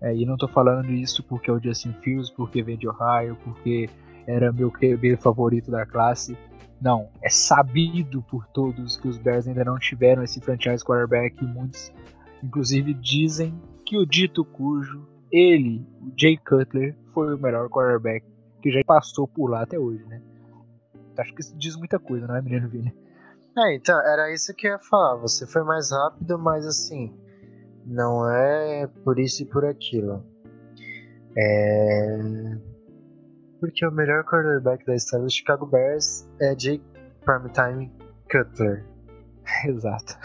É, 0.00 0.14
e 0.14 0.24
não 0.24 0.36
tô 0.36 0.46
falando 0.46 0.88
isso 0.92 1.20
porque 1.24 1.50
é 1.50 1.52
o 1.52 1.60
Justin 1.60 1.94
Fields, 1.94 2.30
porque 2.30 2.62
vem 2.62 2.78
de 2.78 2.88
Ohio, 2.88 3.36
porque 3.42 3.90
era 4.24 4.52
meu 4.52 4.70
QB 4.70 5.16
favorito 5.16 5.68
da 5.68 5.84
classe. 5.84 6.38
Não, 6.80 7.08
é 7.20 7.28
sabido 7.28 8.22
por 8.22 8.46
todos 8.46 8.96
que 8.96 9.08
os 9.08 9.18
Bears 9.18 9.48
ainda 9.48 9.64
não 9.64 9.80
tiveram 9.80 10.22
esse 10.22 10.40
franchise 10.40 10.84
quarterback 10.84 11.44
muitos, 11.44 11.92
inclusive, 12.40 12.94
dizem 12.94 13.60
que 13.84 13.98
o 13.98 14.06
dito 14.06 14.44
cujo, 14.44 15.08
ele, 15.32 15.84
o 16.00 16.12
Jay 16.16 16.36
Cutler, 16.36 16.94
foi 17.12 17.34
o 17.34 17.38
melhor 17.38 17.68
quarterback 17.68 18.33
que 18.64 18.70
já 18.70 18.80
passou 18.86 19.28
por 19.28 19.50
lá 19.50 19.62
até 19.62 19.78
hoje, 19.78 20.02
né? 20.06 20.22
Acho 21.18 21.34
que 21.34 21.42
isso 21.42 21.54
diz 21.58 21.76
muita 21.76 21.98
coisa, 21.98 22.26
não 22.26 22.34
é, 22.34 22.40
menino 22.40 22.66
Vini? 22.66 22.96
É, 23.58 23.74
então, 23.74 24.00
era 24.00 24.32
isso 24.32 24.54
que 24.54 24.66
eu 24.66 24.72
ia 24.72 24.78
falar. 24.78 25.16
Você 25.16 25.46
foi 25.46 25.62
mais 25.62 25.92
rápido, 25.92 26.38
mas 26.38 26.66
assim, 26.66 27.14
não 27.84 28.26
é 28.26 28.86
por 29.04 29.18
isso 29.18 29.42
e 29.42 29.46
por 29.46 29.66
aquilo. 29.66 30.24
É. 31.36 32.18
Porque 33.60 33.86
o 33.86 33.92
melhor 33.92 34.24
quarterback 34.24 34.84
da 34.86 34.94
história 34.94 35.26
do 35.26 35.30
Chicago 35.30 35.66
Bears 35.66 36.26
é 36.40 36.54
Jake 36.54 36.82
Primetime 37.22 37.92
Cutler. 38.30 38.86
Exato. 39.68 40.18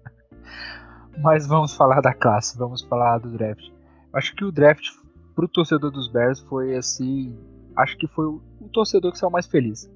Mas 1.20 1.46
vamos 1.46 1.76
falar 1.76 2.00
da 2.00 2.14
classe, 2.14 2.56
vamos 2.56 2.82
falar 2.82 3.18
do 3.18 3.30
draft. 3.30 3.68
Acho 4.14 4.34
que 4.34 4.44
o 4.46 4.50
draft 4.50 4.86
pro 5.40 5.48
torcedor 5.48 5.90
dos 5.90 6.08
Bears 6.08 6.40
foi 6.40 6.76
assim. 6.76 7.34
Acho 7.76 7.96
que 7.96 8.06
foi 8.06 8.26
o, 8.26 8.42
torcedor 8.72 9.12
que 9.12 9.18
saiu 9.18 9.30
mais 9.30 9.46
feliz. 9.46 9.90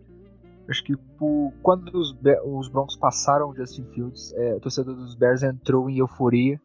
Acho 0.68 0.82
que 0.82 0.96
por, 0.96 1.52
quando 1.62 1.88
os, 1.94 2.16
os, 2.44 2.68
Broncos 2.68 2.96
passaram 2.96 3.50
o 3.50 3.54
Justin 3.54 3.84
Fields, 3.92 4.32
é, 4.34 4.54
o 4.54 4.60
torcedor 4.60 4.94
dos 4.94 5.14
Bears 5.14 5.42
entrou 5.42 5.90
em 5.90 5.98
euforia. 5.98 6.58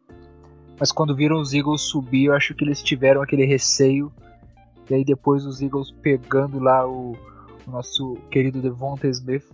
Mas 0.78 0.90
quando 0.90 1.14
viram 1.14 1.38
os 1.38 1.52
Eagles 1.52 1.82
subir, 1.82 2.26
eu 2.26 2.34
acho 2.34 2.54
que 2.54 2.64
eles 2.64 2.82
tiveram 2.82 3.20
aquele 3.20 3.44
receio. 3.44 4.10
E 4.88 4.94
aí 4.94 5.04
depois 5.04 5.44
os 5.44 5.60
Eagles 5.60 5.90
pegando 5.90 6.58
lá 6.58 6.88
o, 6.88 7.12
o 7.66 7.70
nosso 7.70 8.14
querido 8.30 8.62
Devonta 8.62 9.06
Smith 9.08 9.44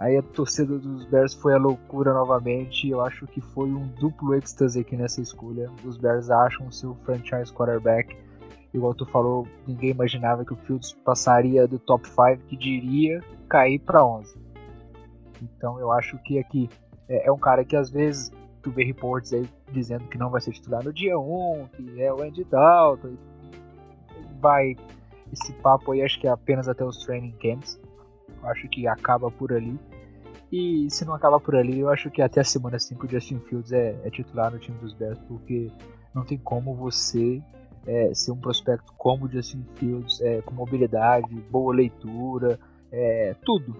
Aí 0.00 0.16
a 0.16 0.22
torcida 0.22 0.78
dos 0.78 1.04
Bears 1.04 1.34
foi 1.34 1.52
a 1.52 1.58
loucura 1.58 2.14
novamente. 2.14 2.88
Eu 2.88 3.02
acho 3.02 3.26
que 3.26 3.42
foi 3.42 3.68
um 3.68 3.86
duplo 4.00 4.34
êxtase 4.34 4.80
aqui 4.80 4.96
nessa 4.96 5.20
escolha. 5.20 5.70
Os 5.84 5.98
Bears 5.98 6.30
acham 6.30 6.66
o 6.66 6.72
seu 6.72 6.94
franchise 7.04 7.52
quarterback. 7.52 8.16
Igual 8.72 8.94
tu 8.94 9.04
falou, 9.06 9.46
ninguém 9.66 9.90
imaginava 9.90 10.44
que 10.44 10.52
o 10.52 10.56
Fields 10.56 10.92
passaria 11.04 11.66
do 11.66 11.78
top 11.78 12.06
5, 12.08 12.46
que 12.48 12.56
diria 12.56 13.22
cair 13.48 13.80
para 13.80 14.04
11. 14.04 14.38
Então 15.42 15.78
eu 15.80 15.90
acho 15.90 16.16
que 16.18 16.38
aqui 16.38 16.68
é, 17.08 17.26
é, 17.26 17.32
um 17.32 17.38
cara 17.38 17.64
que 17.64 17.74
às 17.74 17.90
vezes 17.90 18.30
tu 18.62 18.70
vê 18.70 18.84
reportes 18.84 19.32
aí 19.32 19.48
dizendo 19.72 20.04
que 20.04 20.18
não 20.18 20.30
vai 20.30 20.40
ser 20.40 20.52
titular 20.52 20.84
no 20.84 20.92
dia 20.92 21.18
1, 21.18 21.68
que 21.72 22.02
é 22.02 22.12
o 22.12 22.22
Andy 22.22 22.44
Dalton. 22.44 23.16
Vai 24.40 24.76
esse 25.32 25.52
papo 25.54 25.92
aí, 25.92 26.02
acho 26.02 26.20
que 26.20 26.26
é 26.26 26.30
apenas 26.30 26.68
até 26.68 26.84
os 26.84 26.98
training 27.04 27.32
camps. 27.32 27.80
Eu 28.42 28.48
acho 28.48 28.68
que 28.68 28.86
acaba 28.86 29.30
por 29.30 29.52
ali. 29.52 29.78
E 30.52 30.88
se 30.90 31.04
não 31.04 31.14
acabar 31.14 31.38
por 31.38 31.54
ali, 31.54 31.80
eu 31.80 31.88
acho 31.88 32.10
que 32.10 32.20
até 32.20 32.40
a 32.40 32.44
semana 32.44 32.78
5 32.78 33.06
o 33.06 33.08
Justin 33.08 33.38
Fields 33.40 33.72
é, 33.72 33.96
é, 34.04 34.10
titular 34.10 34.50
no 34.50 34.58
time 34.58 34.76
dos 34.78 34.92
Bears, 34.92 35.18
porque 35.28 35.70
não 36.12 36.24
tem 36.24 36.38
como 36.38 36.74
você 36.74 37.40
é, 37.86 38.12
ser 38.14 38.32
um 38.32 38.36
prospecto 38.36 38.92
como 38.96 39.26
o 39.26 39.28
Justin 39.28 39.64
Fields, 39.76 40.20
é, 40.20 40.42
com 40.42 40.54
mobilidade, 40.54 41.34
boa 41.50 41.74
leitura, 41.74 42.58
é, 42.92 43.34
tudo. 43.44 43.74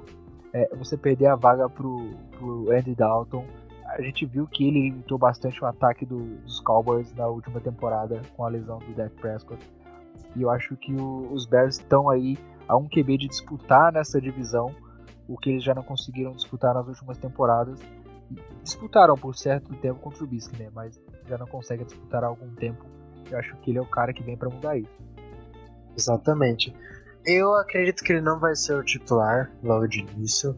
É, 0.52 0.75
você 0.75 0.97
perder 0.97 1.26
a 1.26 1.37
vaga 1.37 1.69
pro, 1.69 2.11
pro 2.33 2.73
Andy 2.73 2.95
Dalton. 2.95 3.45
A 3.87 4.00
gente 4.02 4.25
viu 4.25 4.47
que 4.47 4.66
ele 4.66 4.83
limitou 4.83 5.19
bastante 5.19 5.62
o 5.62 5.66
ataque 5.66 6.07
do, 6.07 6.19
dos 6.38 6.61
Cowboys 6.61 7.12
na 7.14 7.26
última 7.26 7.61
temporada 7.61 8.21
com 8.37 8.45
a 8.45 8.49
lesão 8.49 8.78
do 8.78 8.92
Dak 8.95 9.14
Prescott. 9.16 9.64
E 10.37 10.42
eu 10.42 10.50
acho 10.50 10.76
que 10.76 10.95
o, 10.95 11.33
os 11.33 11.47
Bears 11.47 11.76
estão 11.76 12.09
aí 12.09 12.38
a 12.69 12.76
um 12.76 12.88
QB 12.88 13.19
de 13.19 13.28
disputar 13.28 13.92
nessa 13.92 14.21
divisão 14.21 14.75
o 15.28 15.37
que 15.37 15.50
eles 15.50 15.62
já 15.62 15.75
não 15.75 15.83
conseguiram 15.83 16.33
disputar 16.33 16.75
nas 16.75 16.87
últimas 16.87 17.19
temporadas. 17.19 17.80
Disputaram 18.62 19.16
por 19.16 19.37
certo 19.37 19.75
tempo 19.76 20.00
contra 20.00 20.23
o 20.23 20.26
Bisque, 20.26 20.57
né? 20.61 20.71
Mas 20.73 21.00
já 21.26 21.37
não 21.38 21.47
conseguem 21.47 21.87
disputar 21.87 22.23
há 22.25 22.28
algum 22.28 22.52
tempo. 22.54 22.85
Eu 23.31 23.39
acho 23.39 23.57
que 23.57 23.71
ele 23.71 23.79
é 23.79 23.83
o 23.83 23.87
cara 23.87 24.12
que 24.12 24.23
vem 24.23 24.37
para 24.37 24.49
mudar 24.49 24.79
isso. 24.79 24.91
Exatamente. 25.97 26.75
Eu 27.25 27.55
acredito 27.55 28.03
que 28.03 28.12
ele 28.12 28.21
não 28.21 28.39
vai 28.39 28.55
ser 28.55 28.75
o 28.75 28.85
titular 28.85 29.50
logo 29.62 29.87
de 29.87 30.00
início. 30.00 30.57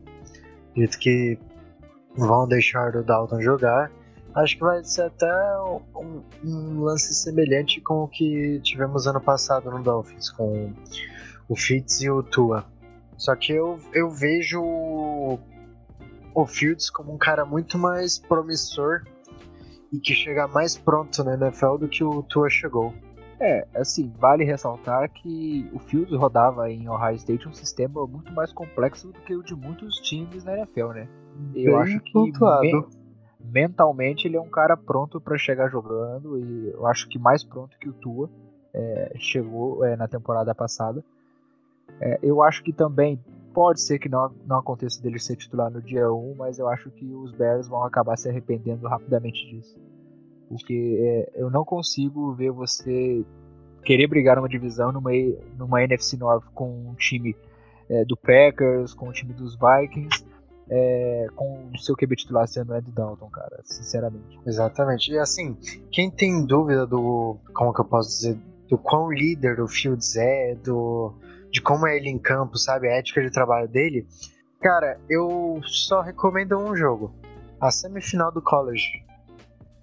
Acredito 0.70 0.98
que 0.98 1.38
vão 2.16 2.46
deixar 2.46 2.94
o 2.94 3.02
Dalton 3.02 3.40
jogar. 3.40 3.90
Acho 4.34 4.56
que 4.56 4.62
vai 4.62 4.82
ser 4.82 5.02
até 5.02 5.30
um, 5.94 6.22
um, 6.44 6.80
lance 6.82 7.12
semelhante 7.14 7.80
com 7.80 8.04
o 8.04 8.08
que 8.08 8.60
tivemos 8.62 9.06
ano 9.06 9.20
passado 9.20 9.70
no 9.70 9.82
Dolphins, 9.82 10.30
com 10.30 10.72
o 11.48 11.56
Fitz 11.56 12.00
e 12.00 12.08
o 12.08 12.22
Tua. 12.22 12.64
Só 13.18 13.36
que 13.36 13.52
eu, 13.52 13.78
eu 13.92 14.10
vejo 14.10 14.62
o 16.34 16.46
Fields 16.46 16.88
como 16.90 17.12
um 17.12 17.18
cara 17.18 17.44
muito 17.44 17.76
mais 17.76 18.18
promissor 18.18 19.02
e 19.92 20.00
que 20.00 20.14
chega 20.14 20.48
mais 20.48 20.76
pronto 20.76 21.22
na 21.22 21.34
NFL 21.34 21.76
do 21.76 21.88
que 21.88 22.02
o 22.02 22.22
Tua 22.22 22.48
chegou. 22.48 22.92
É, 23.38 23.66
assim, 23.74 24.12
vale 24.18 24.44
ressaltar 24.44 25.10
que 25.10 25.68
o 25.72 25.78
Fields 25.78 26.16
rodava 26.16 26.70
em 26.70 26.88
Ohio 26.88 27.16
State 27.16 27.48
um 27.48 27.52
sistema 27.52 28.06
muito 28.06 28.32
mais 28.32 28.52
complexo 28.52 29.08
do 29.08 29.20
que 29.20 29.34
o 29.34 29.42
de 29.42 29.54
muitos 29.54 29.96
times 29.96 30.44
na 30.44 30.56
NFL, 30.58 30.88
né? 30.88 31.08
Eu 31.54 31.76
acho 31.76 31.98
que 32.00 32.16
me 32.18 32.32
mentalmente 33.44 34.28
ele 34.28 34.36
é 34.36 34.40
um 34.40 34.48
cara 34.48 34.76
pronto 34.76 35.20
para 35.20 35.36
chegar 35.36 35.68
jogando 35.68 36.38
e 36.38 36.68
eu 36.68 36.86
acho 36.86 37.08
que 37.08 37.18
mais 37.18 37.42
pronto 37.42 37.76
que 37.78 37.88
o 37.88 37.92
Tua 37.92 38.30
é, 38.72 39.12
chegou 39.18 39.84
é, 39.84 39.96
na 39.96 40.06
temporada 40.06 40.54
passada. 40.54 41.04
É, 42.00 42.18
eu 42.22 42.42
acho 42.42 42.62
que 42.62 42.72
também 42.72 43.18
pode 43.52 43.80
ser 43.80 43.98
que 43.98 44.08
não, 44.08 44.34
não 44.46 44.58
aconteça 44.58 45.02
dele 45.02 45.18
ser 45.18 45.36
titular 45.36 45.70
no 45.70 45.82
dia 45.82 46.10
1, 46.10 46.34
mas 46.36 46.58
eu 46.58 46.68
acho 46.68 46.90
que 46.90 47.12
os 47.14 47.32
Bears 47.32 47.68
vão 47.68 47.84
acabar 47.84 48.16
se 48.16 48.28
arrependendo 48.28 48.88
rapidamente 48.88 49.46
disso. 49.48 49.78
Porque 50.48 50.98
é, 51.00 51.32
eu 51.34 51.50
não 51.50 51.64
consigo 51.64 52.32
ver 52.34 52.50
você 52.50 53.24
querer 53.84 54.06
brigar 54.06 54.36
numa 54.36 54.48
divisão 54.48 54.92
numa, 54.92 55.10
numa 55.56 55.82
NFC 55.82 56.16
North 56.16 56.44
com 56.54 56.68
um 56.68 56.94
time 56.94 57.36
é, 57.88 58.04
do 58.04 58.16
Packers, 58.16 58.94
com 58.94 59.08
o 59.08 59.12
time 59.12 59.32
dos 59.32 59.56
Vikings, 59.56 60.24
é, 60.70 61.26
com 61.34 61.70
o 61.74 61.78
seu 61.78 61.94
QB 61.96 62.16
titular 62.16 62.46
sendo 62.46 62.74
Ed 62.74 62.90
Dalton, 62.90 63.28
cara, 63.28 63.60
sinceramente. 63.64 64.38
Exatamente. 64.46 65.12
E 65.12 65.18
assim, 65.18 65.56
quem 65.90 66.10
tem 66.10 66.46
dúvida 66.46 66.86
do, 66.86 67.36
como 67.54 67.72
que 67.74 67.80
eu 67.80 67.84
posso 67.84 68.08
dizer, 68.08 68.38
do 68.68 68.78
quão 68.78 69.10
líder 69.10 69.60
o 69.60 69.68
Fields 69.68 70.16
é, 70.16 70.54
do 70.54 71.12
de 71.52 71.60
como 71.60 71.86
é 71.86 71.96
ele 71.96 72.08
em 72.08 72.18
campo, 72.18 72.56
sabe? 72.56 72.88
A 72.88 72.96
ética 72.96 73.20
de 73.20 73.30
trabalho 73.30 73.68
dele. 73.68 74.06
Cara, 74.60 74.98
eu 75.08 75.60
só 75.64 76.00
recomendo 76.00 76.58
um 76.58 76.74
jogo. 76.74 77.14
A 77.60 77.70
semifinal 77.70 78.32
do 78.32 78.40
college 78.40 79.04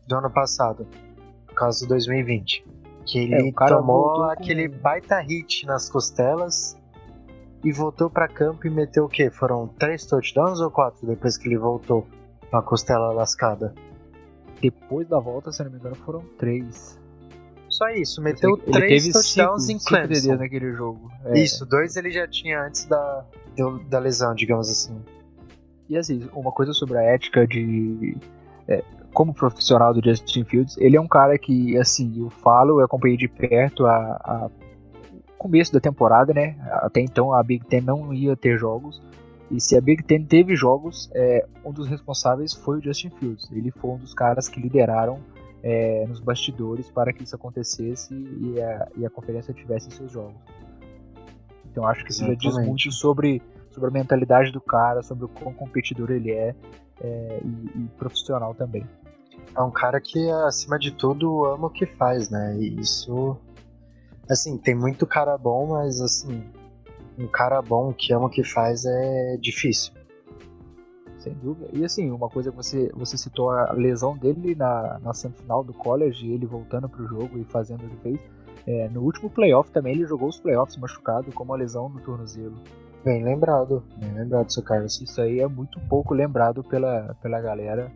do 0.08 0.16
ano 0.16 0.32
passado, 0.32 0.88
por 1.46 1.54
causa 1.54 1.86
do 1.86 1.90
2020. 1.90 2.66
Que 3.06 3.20
ele 3.20 3.50
é, 3.50 3.68
tomou 3.68 4.24
aquele 4.24 4.68
com... 4.68 4.80
baita 4.80 5.20
hit 5.20 5.66
nas 5.66 5.90
costelas 5.90 6.78
e 7.64 7.72
voltou 7.72 8.10
para 8.10 8.28
campo 8.28 8.66
e 8.66 8.70
meteu 8.70 9.06
o 9.06 9.10
quê? 9.10 9.30
Foram 9.30 9.68
três 9.68 10.06
touchdowns 10.06 10.60
ou 10.60 10.72
quatro 10.72 11.06
depois 11.06 11.38
que 11.38 11.48
ele 11.48 11.58
voltou 11.58 12.08
com 12.50 12.58
a 12.58 12.64
costela 12.64 13.14
lascada? 13.14 13.74
Depois 14.60 15.08
da 15.08 15.20
volta, 15.20 15.52
se 15.52 15.64
não 15.64 15.72
me 15.72 15.78
engano, 15.78 15.96
foram 15.96 16.22
três 16.38 17.00
só 17.80 17.90
isso. 17.90 18.22
Meteu 18.22 18.60
ele 18.68 18.72
três 18.74 19.08
touchdowns 19.08 19.66
cinco, 19.66 19.82
em 19.82 19.86
Clemson. 19.86 20.36
naquele 20.36 20.74
jogo. 20.74 21.10
É. 21.26 21.40
Isso, 21.40 21.66
dois 21.66 21.96
ele 21.96 22.12
já 22.12 22.28
tinha 22.28 22.62
antes 22.62 22.84
da, 22.86 23.26
da 23.90 24.00
lesão, 24.00 24.36
digamos 24.36 24.70
assim. 24.70 25.02
E 25.88 25.98
assim, 25.98 26.30
uma 26.34 26.52
coisa 26.52 26.74
sobre 26.74 26.98
a 26.98 27.02
ética 27.02 27.48
de. 27.48 28.18
É, 28.68 28.84
como 29.14 29.34
profissional 29.34 29.94
do 29.94 30.04
Justin 30.04 30.44
Fields, 30.44 30.78
ele 30.78 30.96
é 30.96 31.02
um 31.02 31.08
cara 31.08 31.36
que, 31.40 31.76
assim, 31.78 32.22
eu 32.22 32.30
falo, 32.30 32.80
eu 32.80 32.86
acompanhei 32.86 33.18
de 33.18 33.28
perto 33.28 33.88
a, 33.88 33.98
a 34.24 34.50
começo 35.36 35.74
da 35.74 35.80
temporada, 35.80 36.34
né? 36.34 36.56
Até 36.84 37.02
então 37.02 37.34
a 37.34 37.42
Big 37.42 37.66
Ten 37.66 37.82
não 37.82 38.14
ia 38.14 38.36
ter 38.36 38.58
jogos. 38.58 39.02
E 39.50 39.60
se 39.60 39.76
a 39.76 39.82
Big 39.82 40.04
Ten 40.04 40.24
teve 40.24 40.56
jogos, 40.56 41.10
é, 41.16 41.44
um 41.66 41.72
dos 41.72 41.88
responsáveis 41.88 42.54
foi 42.54 42.78
o 42.78 42.84
Justin 42.84 43.10
Fields. 43.10 43.50
Ele 43.52 43.72
foi 43.72 43.90
um 43.92 43.98
dos 43.98 44.14
caras 44.14 44.48
que 44.48 44.60
lideraram 44.60 45.20
é, 45.64 46.06
nos 46.08 46.20
bastidores 46.20 46.90
para 46.90 47.12
que 47.12 47.24
isso 47.24 47.36
acontecesse 47.36 48.14
e 48.14 48.62
a, 48.62 48.88
e 48.98 49.06
a 49.06 49.10
conferência 49.10 49.54
tivesse 49.54 49.92
seus 49.92 50.12
jogos. 50.12 50.36
Então 51.72 51.88
acho 51.88 52.04
que 52.04 52.12
isso 52.12 52.26
já 52.26 52.34
diz 52.34 52.58
muito 52.58 52.92
sobre, 52.92 53.42
sobre 53.72 53.90
a 53.90 53.92
mentalidade 53.92 54.52
do 54.52 54.62
cara, 54.62 55.02
sobre 55.04 55.26
o 55.26 55.28
quão 55.28 55.54
competidor 55.54 56.12
ele 56.12 56.32
é, 56.32 56.56
é 57.02 57.40
e, 57.44 57.80
e, 57.80 57.88
profissional 57.98 58.54
também. 58.54 58.86
É 59.56 59.62
um 59.62 59.72
cara 59.72 60.00
que, 60.00 60.30
acima 60.48 60.78
de 60.78 60.92
tudo, 60.92 61.46
ama 61.46 61.68
o 61.68 61.70
que 61.70 61.86
faz, 61.86 62.30
né? 62.30 62.56
E 62.60 62.80
isso. 62.80 63.38
Assim, 64.30 64.58
tem 64.58 64.76
muito 64.76 65.08
cara 65.08 65.38
bom, 65.38 65.68
mas 65.68 66.00
assim, 66.02 66.44
um 67.18 67.28
cara 67.28 67.62
bom 67.62 67.92
que 67.92 68.14
ama 68.14 68.28
o 68.28 68.30
que 68.30 68.44
faz 68.44 68.86
é 68.86 69.38
difícil 69.38 69.99
sem 71.20 71.34
dúvida. 71.34 71.70
E 71.74 71.86
assim, 71.86 72.10
uma 72.10 72.30
coisa 72.30 72.50
que 72.50 72.58
você, 72.58 72.92
você 72.96 73.18
citou 73.18 73.52
a 73.52 73.72
lesão 73.74 74.18
dele 74.18 74.56
na, 74.56 75.00
na 75.00 75.14
semifinal 75.14 75.64
do 75.64 75.74
college, 75.74 76.32
ele 76.32 76.46
voltando 76.46 76.90
pro 76.90 77.08
jogo 77.08 77.38
e 77.38 77.44
fazendo 77.44 77.86
o 77.86 77.90
que 77.90 77.98
fez. 77.98 78.20
É, 78.68 78.90
no 78.90 79.02
último 79.02 79.30
playoff 79.30 79.72
também 79.72 79.94
ele 79.94 80.06
jogou 80.06 80.30
os 80.30 80.40
playoffs 80.40 80.78
machucado 80.78 81.32
com 81.32 81.44
uma 81.44 81.56
lesão 81.56 81.90
no 81.90 82.00
tornozelo. 82.02 82.56
Bem 83.04 83.24
lembrado, 83.24 83.84
bem 83.98 84.12
lembrado, 84.14 84.52
seu 84.52 84.62
Carlos. 84.62 85.00
Isso 85.02 85.22
aí 85.22 85.40
é 85.40 85.48
muito 85.48 85.80
pouco 85.88 86.14
lembrado 86.14 86.64
pela, 86.64 87.16
pela 87.22 87.40
galera. 87.40 87.92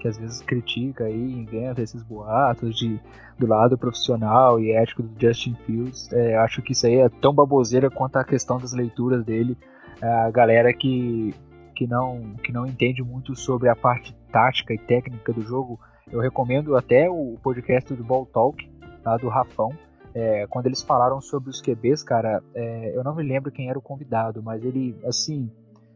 que 0.00 0.08
às 0.08 0.16
vezes 0.16 0.40
critica 0.40 1.10
e 1.10 1.32
inventa 1.40 1.82
esses 1.82 2.02
boatos 2.02 2.76
de, 2.76 3.00
do 3.38 3.46
lado 3.46 3.76
profissional 3.76 4.58
e 4.58 4.70
ético 4.72 5.02
do 5.02 5.10
Justin 5.20 5.54
Fields. 5.66 6.10
É, 6.12 6.36
acho 6.36 6.62
que 6.62 6.72
isso 6.72 6.86
aí 6.86 6.96
é 6.96 7.08
tão 7.08 7.34
baboseira 7.34 7.90
quanto 7.90 8.16
a 8.16 8.24
questão 8.24 8.58
das 8.58 8.72
leituras 8.72 9.24
dele. 9.24 9.56
A 10.00 10.30
galera 10.30 10.72
que, 10.72 11.34
que, 11.78 11.86
não, 11.86 12.34
que 12.42 12.50
não 12.50 12.66
entende 12.66 13.04
muito 13.04 13.36
sobre 13.36 13.68
a 13.68 13.76
parte 13.76 14.12
tática 14.32 14.74
e 14.74 14.78
técnica 14.78 15.32
do 15.32 15.42
jogo, 15.42 15.78
eu 16.10 16.18
recomendo 16.18 16.76
até 16.76 17.08
o 17.08 17.38
podcast 17.40 17.94
do 17.94 18.02
Ball 18.02 18.26
Talk, 18.26 18.68
tá, 19.04 19.16
do 19.16 19.28
Rafão. 19.28 19.70
É, 20.12 20.44
quando 20.48 20.66
eles 20.66 20.82
falaram 20.82 21.20
sobre 21.20 21.50
os 21.50 21.60
QBs, 21.60 22.02
cara, 22.02 22.42
é, 22.52 22.96
eu 22.96 23.04
não 23.04 23.14
me 23.14 23.22
lembro 23.22 23.52
quem 23.52 23.70
era 23.70 23.78
o 23.78 23.82
convidado, 23.82 24.42
mas 24.42 24.64
ele, 24.64 24.98
assim, 25.04 25.48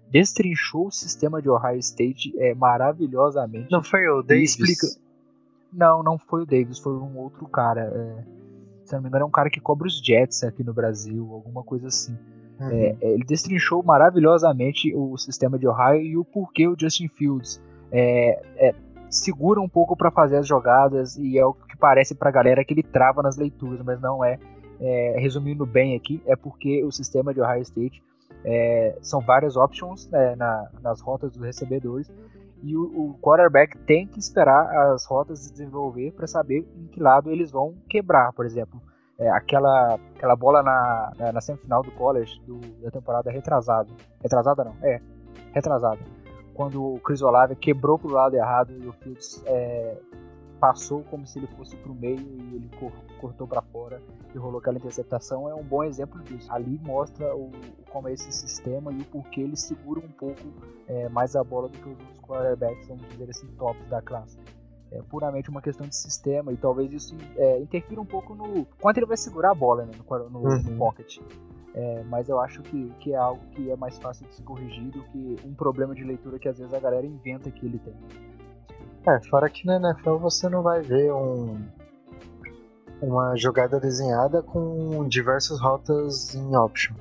destrinchou 0.08 0.86
o 0.86 0.92
sistema 0.92 1.42
de 1.42 1.50
Ohio 1.50 1.80
State 1.80 2.32
é, 2.38 2.54
maravilhosamente. 2.54 3.66
Não 3.68 3.82
foi 3.82 4.06
o 4.06 4.22
Davis? 4.22 4.56
Explica... 4.56 4.86
Não, 5.72 6.00
não 6.00 6.16
foi 6.16 6.42
o 6.42 6.46
Davis, 6.46 6.78
foi 6.78 6.92
um 6.92 7.18
outro 7.18 7.48
cara. 7.48 7.90
É, 7.92 8.24
se 8.84 8.94
não 8.94 9.02
me 9.02 9.08
engano, 9.08 9.24
é 9.24 9.26
um 9.26 9.32
cara 9.32 9.50
que 9.50 9.60
cobra 9.60 9.88
os 9.88 9.98
Jets 9.98 10.44
aqui 10.44 10.62
no 10.62 10.72
Brasil, 10.72 11.28
alguma 11.32 11.64
coisa 11.64 11.88
assim. 11.88 12.16
Uhum. 12.60 12.70
É, 12.70 12.96
é 13.00 13.12
ele 13.12 13.24
destrinchou 13.24 13.82
maravilhosamente 13.82 14.94
o 14.94 15.16
sistema 15.16 15.58
de 15.58 15.66
Ohio 15.66 16.02
e 16.02 16.16
o 16.16 16.24
porquê 16.24 16.68
o 16.68 16.76
Justin 16.78 17.08
Fields 17.08 17.60
é, 17.90 18.42
é, 18.56 18.74
segura 19.10 19.60
um 19.60 19.68
pouco 19.68 19.96
para 19.96 20.10
fazer 20.10 20.36
as 20.36 20.46
jogadas 20.46 21.16
e 21.16 21.38
é 21.38 21.44
o 21.44 21.52
que 21.52 21.76
parece 21.76 22.14
para 22.14 22.28
a 22.28 22.32
galera 22.32 22.64
que 22.64 22.72
ele 22.74 22.82
trava 22.82 23.22
nas 23.22 23.36
leituras, 23.36 23.80
mas 23.82 24.00
não 24.00 24.24
é. 24.24 24.38
é. 24.80 25.16
Resumindo 25.18 25.66
bem 25.66 25.96
aqui, 25.96 26.22
é 26.26 26.36
porque 26.36 26.84
o 26.84 26.90
sistema 26.90 27.34
de 27.34 27.40
Ohio 27.40 27.62
State 27.62 28.02
são 29.00 29.20
várias 29.20 29.56
options 29.56 30.08
né, 30.08 30.34
na, 30.34 30.68
nas 30.82 31.00
rotas 31.00 31.30
dos 31.30 31.44
recebedores 31.44 32.10
e 32.62 32.76
o, 32.76 32.82
o, 32.82 33.18
quarterback 33.20 33.76
tem 33.78 34.06
que 34.06 34.20
esperar 34.20 34.92
as 34.92 35.04
rotas 35.04 35.40
se 35.40 35.52
desenvolver 35.52 36.12
para 36.12 36.28
saber 36.28 36.64
em 36.76 36.86
que 36.86 37.00
lado 37.00 37.30
eles 37.30 37.50
vão 37.50 37.74
quebrar, 37.88 38.32
por 38.32 38.46
exemplo. 38.46 38.80
É, 39.18 39.30
aquela, 39.30 39.94
aquela 40.16 40.34
bola 40.34 40.62
na, 40.62 41.12
na, 41.18 41.32
na 41.32 41.40
semifinal 41.40 41.82
do 41.82 41.90
college 41.92 42.40
do, 42.46 42.58
da 42.82 42.90
temporada 42.90 43.30
retrasada. 43.30 43.88
Retrasada 44.20 44.64
não, 44.64 44.74
é, 44.82 45.00
retrasada. 45.52 46.00
Quando 46.54 46.94
o 46.94 47.00
Chris 47.00 47.22
Olave 47.22 47.54
quebrou 47.56 47.98
pro 47.98 48.10
lado 48.10 48.34
errado 48.34 48.72
e 48.72 48.86
o 48.86 48.92
Fields 48.92 49.42
é, 49.46 49.96
passou 50.62 51.02
como 51.10 51.26
se 51.26 51.40
ele 51.40 51.48
fosse 51.48 51.74
para 51.76 51.90
o 51.90 51.94
meio 51.94 52.20
e 52.20 52.54
ele 52.54 52.70
cortou 53.20 53.48
para 53.48 53.60
fora 53.62 54.00
e 54.32 54.38
rolou 54.38 54.60
aquela 54.60 54.76
interceptação 54.76 55.48
é 55.48 55.54
um 55.54 55.64
bom 55.64 55.82
exemplo 55.82 56.22
disso. 56.22 56.52
Ali 56.52 56.80
mostra 56.84 57.34
o, 57.34 57.50
como 57.90 58.08
é 58.08 58.12
esse 58.12 58.30
sistema 58.30 58.92
e 58.92 59.00
o 59.00 59.04
porquê 59.06 59.40
ele 59.40 59.56
segura 59.56 59.98
um 59.98 60.08
pouco 60.08 60.40
é, 60.86 61.08
mais 61.08 61.34
a 61.34 61.42
bola 61.42 61.68
do 61.68 61.76
que 61.76 61.88
os 61.88 61.98
outros 61.98 62.20
quarterbacks, 62.20 62.86
vamos 62.86 63.08
dizer 63.08 63.28
assim, 63.28 63.48
tops 63.58 63.88
da 63.88 64.00
classe. 64.00 64.38
É 64.94 65.02
puramente 65.02 65.48
uma 65.48 65.62
questão 65.62 65.86
de 65.86 65.96
sistema 65.96 66.52
e 66.52 66.56
talvez 66.56 66.92
isso 66.92 67.16
é, 67.36 67.60
interfira 67.60 68.00
um 68.00 68.04
pouco 68.04 68.34
no 68.34 68.66
quanto 68.80 68.98
ele 68.98 69.06
vai 69.06 69.16
segurar 69.16 69.50
a 69.50 69.54
bola 69.54 69.86
né, 69.86 69.92
no, 69.96 70.28
no, 70.28 70.38
uhum. 70.40 70.62
no 70.62 70.76
pocket. 70.76 71.18
É, 71.74 72.02
mas 72.04 72.28
eu 72.28 72.38
acho 72.38 72.60
que, 72.62 72.92
que 73.00 73.14
é 73.14 73.16
algo 73.16 73.40
que 73.52 73.70
é 73.70 73.76
mais 73.76 73.98
fácil 73.98 74.26
de 74.26 74.34
se 74.34 74.42
corrigir 74.42 74.90
do 74.90 75.02
que 75.04 75.36
um 75.44 75.54
problema 75.54 75.94
de 75.94 76.04
leitura 76.04 76.38
que 76.38 76.48
às 76.48 76.58
vezes 76.58 76.74
a 76.74 76.78
galera 76.78 77.06
inventa 77.06 77.50
que 77.50 77.64
ele 77.64 77.78
tem. 77.78 77.94
É, 79.06 79.20
fora 79.28 79.48
que 79.48 79.66
na 79.66 79.76
NFL 79.76 80.16
você 80.16 80.48
não 80.48 80.62
vai 80.62 80.82
ver 80.82 81.12
um, 81.12 81.58
uma 83.00 83.34
jogada 83.36 83.80
desenhada 83.80 84.42
com 84.42 85.08
diversas 85.08 85.60
rotas 85.60 86.34
em 86.34 86.54
option. 86.54 86.94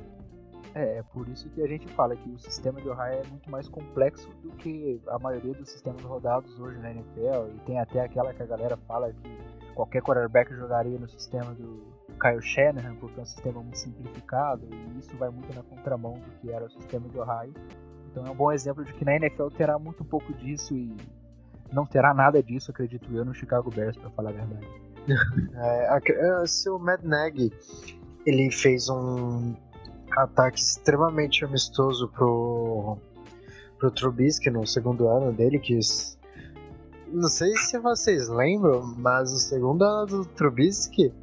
É, 0.74 1.00
é 1.00 1.04
por 1.14 1.28
isso 1.28 1.50
que 1.50 1.62
a 1.62 1.68
gente 1.68 1.88
fala 1.94 2.16
que 2.16 2.30
o 2.30 2.40
sistema 2.40 2.80
de 2.82 2.88
Ohio 2.88 3.20
é 3.20 3.28
muito 3.28 3.50
mais 3.50 3.68
complexo 3.68 4.30
do 4.42 4.52
que 4.52 5.02
a 5.08 5.20
maioria 5.20 5.54
dos 5.54 5.70
sistemas 5.70 6.02
rodados 6.04 6.58
hoje 6.60 6.78
na 6.80 6.92
NFL. 6.92 7.54
E 7.56 7.60
tem 7.66 7.80
até 7.80 8.02
aquela 8.02 8.34
que 8.34 8.42
a 8.42 8.46
galera 8.46 8.78
fala 8.88 9.12
que 9.12 9.74
qualquer 9.74 10.02
quarterback 10.02 10.54
jogaria 10.54 10.98
no 10.98 11.10
sistema 11.10 11.54
do 11.54 11.84
Kyle 12.20 12.42
Shanahan, 12.42 12.96
porque 12.96 13.20
é 13.20 13.24
um 13.24 13.26
sistema 13.26 13.62
muito 13.62 13.78
simplificado. 13.78 14.66
E 14.72 15.00
isso 15.00 15.16
vai 15.18 15.30
muito 15.30 15.54
na 15.54 15.64
contramão 15.64 16.14
do 16.14 16.32
que 16.40 16.52
era 16.52 16.66
o 16.66 16.70
sistema 16.70 17.08
de 17.10 17.20
Ohio. 17.20 17.54
Então 18.12 18.26
é 18.26 18.30
um 18.30 18.36
bom 18.36 18.52
exemplo 18.52 18.84
de 18.84 18.94
que 18.94 19.04
na 19.04 19.16
NFL 19.16 19.48
terá 19.50 19.78
muito 19.78 20.04
pouco 20.04 20.34
disso 20.34 20.76
e 20.76 20.96
não 21.72 21.86
terá 21.86 22.14
nada 22.14 22.44
disso, 22.44 22.72
acredito 22.72 23.10
eu, 23.14 23.24
no 23.24 23.34
Chicago 23.34 23.70
Bears, 23.70 23.96
para 23.98 24.10
falar 24.12 24.30
a 24.32 24.34
verdade. 24.34 24.68
é, 25.56 26.46
se 26.46 26.70
o 26.70 26.78
Mad 26.78 27.02
Nag 27.04 27.52
ele 28.26 28.52
fez 28.52 28.90
um 28.90 29.56
ataque 30.18 30.60
extremamente 30.60 31.44
amistoso 31.46 32.08
pro, 32.10 32.98
pro 33.78 33.92
Trubisky 33.92 34.50
no 34.50 34.66
segundo 34.66 35.08
ano 35.08 35.32
dele, 35.32 35.60
que 35.60 35.80
não 37.08 37.28
sei 37.28 37.56
se 37.58 37.78
vocês 37.80 38.30
lembram, 38.30 38.96
mas 38.98 39.32
o 39.32 39.38
segundo 39.38 39.84
ano 39.84 40.06
do 40.06 40.26
Trubisky 40.26 41.14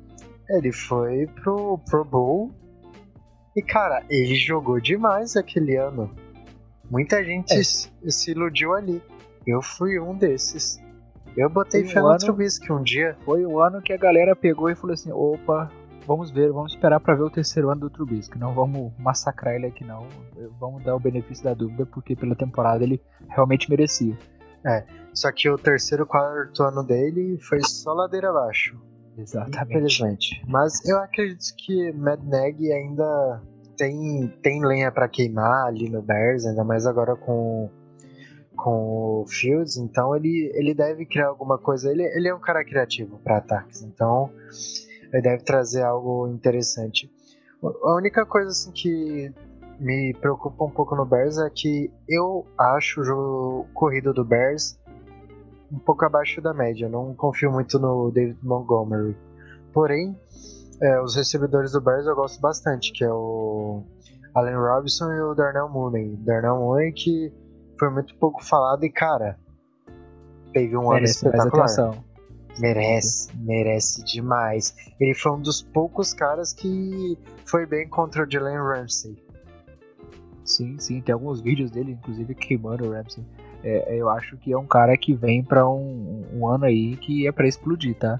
ele 0.48 0.72
foi 0.72 1.26
pro 1.42 1.78
Pro 1.90 2.04
Bowl 2.04 2.52
e 3.58 3.62
cara, 3.62 4.04
ele 4.08 4.36
jogou 4.36 4.80
demais 4.80 5.36
aquele 5.36 5.76
ano. 5.76 6.14
Muita 6.88 7.24
gente 7.24 7.52
é. 7.52 7.62
se 7.62 8.30
iludiu 8.30 8.72
ali. 8.72 9.02
Eu 9.46 9.60
fui 9.60 9.98
um 9.98 10.16
desses. 10.16 10.80
Eu 11.36 11.50
botei 11.50 11.84
fé 11.84 12.00
no 12.00 12.16
Trubisky 12.16 12.72
um 12.72 12.82
dia. 12.82 13.16
Foi 13.24 13.44
o 13.44 13.60
ano 13.60 13.82
que 13.82 13.92
a 13.92 13.96
galera 13.96 14.36
pegou 14.36 14.70
e 14.70 14.76
falou 14.76 14.94
assim: 14.94 15.10
opa, 15.10 15.70
vamos 16.08 16.30
ver, 16.30 16.50
vamos 16.50 16.72
esperar 16.72 16.98
para 16.98 17.14
ver 17.14 17.22
o 17.22 17.30
terceiro 17.30 17.68
ano 17.68 17.82
do 17.82 17.90
Trubisky. 17.90 18.38
Não 18.38 18.54
vamos 18.54 18.90
massacrar 18.98 19.54
ele 19.54 19.66
aqui, 19.66 19.84
não. 19.84 20.08
Vamos 20.58 20.82
dar 20.82 20.96
o 20.96 20.98
benefício 20.98 21.44
da 21.44 21.52
dúvida, 21.52 21.84
porque 21.84 22.16
pela 22.16 22.34
temporada 22.34 22.82
ele 22.82 23.00
realmente 23.28 23.68
merecia. 23.68 24.16
É, 24.66 24.84
só 25.12 25.30
que 25.30 25.50
o 25.50 25.58
terceiro 25.58 26.06
quarto 26.06 26.62
ano 26.62 26.82
dele 26.82 27.38
foi 27.42 27.60
só 27.60 27.92
ladeira 27.92 28.30
abaixo. 28.30 28.80
Exatamente. 29.18 29.70
Infelizmente. 29.70 30.42
Mas 30.48 30.82
eu 30.88 30.98
acredito 30.98 31.54
que 31.58 31.92
Mad 31.92 32.20
Neg 32.24 32.72
ainda 32.72 33.42
tem, 33.76 34.32
tem 34.42 34.64
lenha 34.64 34.90
para 34.90 35.08
queimar 35.08 35.66
ali 35.66 35.90
no 35.90 36.00
Bears, 36.00 36.46
ainda 36.46 36.64
mais 36.64 36.86
agora 36.86 37.14
com 37.14 37.70
com 38.56 39.22
o 39.22 39.24
Fields, 39.28 39.76
então 39.76 40.16
ele, 40.16 40.50
ele 40.52 40.74
deve 40.74 41.06
criar 41.06 41.28
alguma 41.28 41.56
coisa. 41.56 41.92
Ele, 41.92 42.02
ele 42.02 42.26
é 42.26 42.34
um 42.34 42.40
cara 42.40 42.64
criativo 42.64 43.20
para 43.22 43.36
ataques, 43.36 43.82
então 43.82 44.32
ele 45.12 45.22
deve 45.22 45.42
trazer 45.44 45.82
algo 45.82 46.28
interessante. 46.28 47.10
A 47.62 47.94
única 47.94 48.24
coisa 48.24 48.50
assim 48.50 48.70
que 48.72 49.32
me 49.80 50.14
preocupa 50.20 50.64
um 50.64 50.70
pouco 50.70 50.94
no 50.94 51.04
Bears 51.04 51.38
é 51.38 51.50
que 51.50 51.90
eu 52.08 52.46
acho 52.58 53.00
o 53.00 53.04
jogo 53.04 53.66
corrido 53.74 54.12
do 54.12 54.24
Bears 54.24 54.78
um 55.72 55.78
pouco 55.78 56.04
abaixo 56.04 56.40
da 56.40 56.54
média. 56.54 56.86
Eu 56.86 56.90
não 56.90 57.14
confio 57.14 57.52
muito 57.52 57.78
no 57.78 58.10
David 58.10 58.38
Montgomery. 58.42 59.16
Porém, 59.72 60.18
é, 60.80 61.00
os 61.00 61.14
recebedores 61.16 61.72
do 61.72 61.80
Bears 61.80 62.06
eu 62.06 62.14
gosto 62.14 62.40
bastante, 62.40 62.92
que 62.92 63.04
é 63.04 63.12
o 63.12 63.82
Allen 64.34 64.56
Robinson 64.56 65.12
e 65.12 65.20
o 65.20 65.34
Darnell 65.34 65.68
Mooney. 65.68 66.16
Darnell 66.16 66.56
Mooney 66.56 66.92
que 66.92 67.32
foi 67.78 67.90
muito 67.90 68.14
pouco 68.16 68.42
falado 68.44 68.84
e, 68.84 68.90
cara, 68.90 69.38
teve 70.52 70.76
um 70.76 70.88
merece 70.90 71.26
ano 71.26 71.36
espetacular. 71.36 72.04
Merece, 72.58 73.30
merece 73.36 74.04
demais. 74.04 74.74
Ele 75.00 75.14
foi 75.14 75.32
um 75.32 75.40
dos 75.40 75.62
poucos 75.62 76.12
caras 76.12 76.52
que 76.52 77.16
foi 77.44 77.66
bem 77.66 77.88
contra 77.88 78.24
o 78.24 78.30
Jalen 78.30 78.58
Ramsey. 78.58 79.16
Sim, 80.44 80.78
sim, 80.78 81.00
tem 81.00 81.12
alguns 81.12 81.40
vídeos 81.40 81.70
dele, 81.70 81.92
inclusive, 81.92 82.34
queimando 82.34 82.86
o 82.86 82.92
Ramsey. 82.92 83.24
É, 83.62 83.96
eu 83.96 84.08
acho 84.08 84.36
que 84.38 84.52
é 84.52 84.58
um 84.58 84.66
cara 84.66 84.96
que 84.96 85.12
vem 85.14 85.42
para 85.42 85.68
um, 85.68 86.24
um, 86.32 86.46
ano 86.46 86.64
aí 86.64 86.96
que 86.96 87.26
é 87.26 87.32
para 87.32 87.46
explodir, 87.46 87.94
tá? 87.96 88.18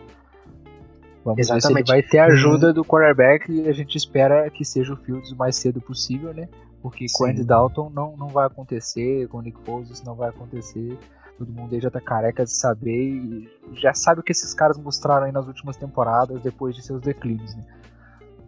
Vamos 1.25 1.41
Exatamente. 1.41 1.49
ver 1.49 1.61
se 1.61 1.73
ele 1.73 1.85
vai 1.85 2.03
ter 2.03 2.19
a 2.19 2.27
ajuda 2.27 2.69
uhum. 2.69 2.75
do 2.75 2.85
quarterback 2.85 3.51
e 3.51 3.69
a 3.69 3.73
gente 3.73 3.97
espera 3.97 4.51
que 4.51 4.65
seja 4.65 4.93
o 4.93 4.97
Fields 4.97 5.31
o 5.31 5.37
mais 5.37 5.57
cedo 5.57 5.81
possível, 5.81 6.35
né? 6.35 6.49
Porque 6.83 7.09
Sim. 7.09 7.15
com 7.17 7.25
Andy 7.27 7.45
Dalton 7.45 7.91
não, 7.91 8.17
não 8.17 8.29
vai 8.29 8.47
acontecer, 8.47 9.29
com 9.29 9.39
o 9.39 9.43
Nick 9.43 9.59
Foles 9.65 9.91
isso 9.91 10.05
não 10.05 10.15
vai 10.15 10.29
acontecer. 10.29 10.99
Todo 11.39 11.53
mundo 11.53 11.73
aí 11.73 11.81
já 11.81 11.91
tá 11.91 12.01
careca 12.01 12.45
de 12.45 12.51
saber 12.51 12.91
e 12.91 13.49
já 13.75 13.95
sabe 13.95 14.21
o 14.21 14.25
que 14.25 14.33
esses 14.33 14.53
caras 14.53 14.77
mostraram 14.77 15.27
aí 15.27 15.33
nas 15.33 15.47
últimas 15.47 15.77
temporadas 15.77 16.41
depois 16.43 16.75
de 16.75 16.83
seus 16.83 17.01
declínios, 17.01 17.55
né? 17.55 17.65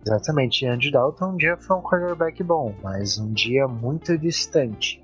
Exatamente, 0.05 0.67
Andy 0.67 0.91
Dalton 0.91 1.33
um 1.33 1.37
dia 1.37 1.57
foi 1.57 1.77
um 1.77 1.83
quarterback 1.83 2.43
bom, 2.43 2.75
mas 2.83 3.19
um 3.19 3.33
dia 3.33 3.69
muito 3.69 4.19
distante. 4.19 5.01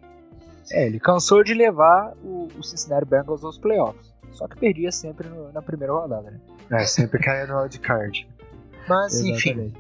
É, 0.72 0.87
ele 0.87 0.99
cansou 0.99 1.44
de 1.44 1.55
levar 1.55 2.12
o, 2.25 2.49
o 2.59 2.62
Cincinnati 2.62 3.07
Bengals 3.07 3.44
aos 3.44 3.59
playoffs. 3.59 4.12
Só 4.33 4.49
que 4.49 4.59
perdia 4.59 4.90
sempre 4.90 5.29
no, 5.29 5.53
na 5.53 5.62
primeira 5.62 5.92
rodada, 5.92 6.31
né? 6.31 6.40
É, 6.72 6.85
sempre 6.85 7.20
caía 7.20 7.46
no 7.46 7.59
wildcard. 7.61 8.29
Mas, 8.88 9.20
enfim. 9.20 9.72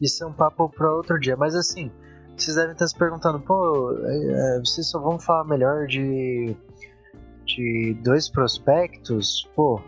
Isso 0.00 0.24
é 0.24 0.26
um 0.26 0.32
papo 0.32 0.68
para 0.68 0.92
outro 0.92 1.18
dia. 1.18 1.36
Mas, 1.36 1.54
assim, 1.54 1.90
vocês 2.36 2.56
devem 2.56 2.72
estar 2.72 2.86
se 2.86 2.96
perguntando, 2.96 3.40
pô, 3.40 3.92
é, 4.04 4.58
vocês 4.60 4.88
só 4.88 4.98
vão 4.98 5.18
falar 5.18 5.44
melhor 5.44 5.86
de, 5.86 6.56
de 7.46 7.94
dois 8.02 8.28
prospectos? 8.28 9.48
Pô, 9.54 9.80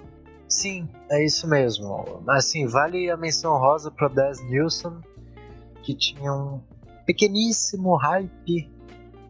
sim, 0.49 0.89
é 1.11 1.25
isso 1.25 1.47
mesmo. 1.49 2.23
Assim, 2.29 2.67
vale 2.67 3.11
a 3.11 3.17
menção 3.17 3.59
rosa 3.59 3.91
pro 3.91 4.09
Des 4.09 4.41
Nilsson, 4.45 5.01
que 5.83 5.95
tinha 5.95 6.33
um 6.33 6.61
pequeníssimo 7.05 7.97
hype 7.97 8.71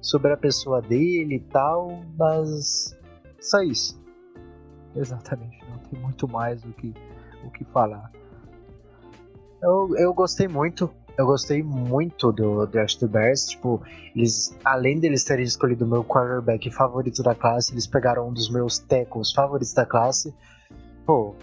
sobre 0.00 0.32
a 0.32 0.36
pessoa 0.36 0.80
dele 0.80 1.36
e 1.36 1.40
tal, 1.40 2.02
mas 2.16 2.96
Só 3.40 3.62
isso. 3.62 4.00
Exatamente, 4.94 5.58
não 5.70 5.78
tem 5.78 6.00
muito 6.00 6.26
mais 6.28 6.62
do 6.62 6.72
que 6.72 6.92
o 7.44 7.50
que 7.50 7.64
falar. 7.66 8.10
Eu, 9.62 9.96
eu 9.96 10.12
gostei 10.14 10.48
muito. 10.48 10.90
Eu 11.18 11.26
gostei 11.26 11.64
muito 11.64 12.31
do 12.31 12.64
draft 12.66 13.00
do 13.00 13.09
Bears. 13.09 13.48
Tipo, 13.48 13.83
eles, 14.14 14.57
além 14.64 15.00
deles 15.00 15.24
terem 15.24 15.44
escolhido 15.44 15.85
o 15.85 15.88
meu 15.88 16.04
quarterback 16.04 16.70
favorito 16.70 17.24
da 17.24 17.35
classe, 17.35 17.72
eles 17.72 17.88
pegaram 17.88 18.28
um 18.28 18.33
dos 18.33 18.48
meus 18.48 18.78
tackles 18.78 19.33
favoritos 19.33 19.74
da 19.74 19.85
classe. 19.85 20.33
Pô, 21.04 21.35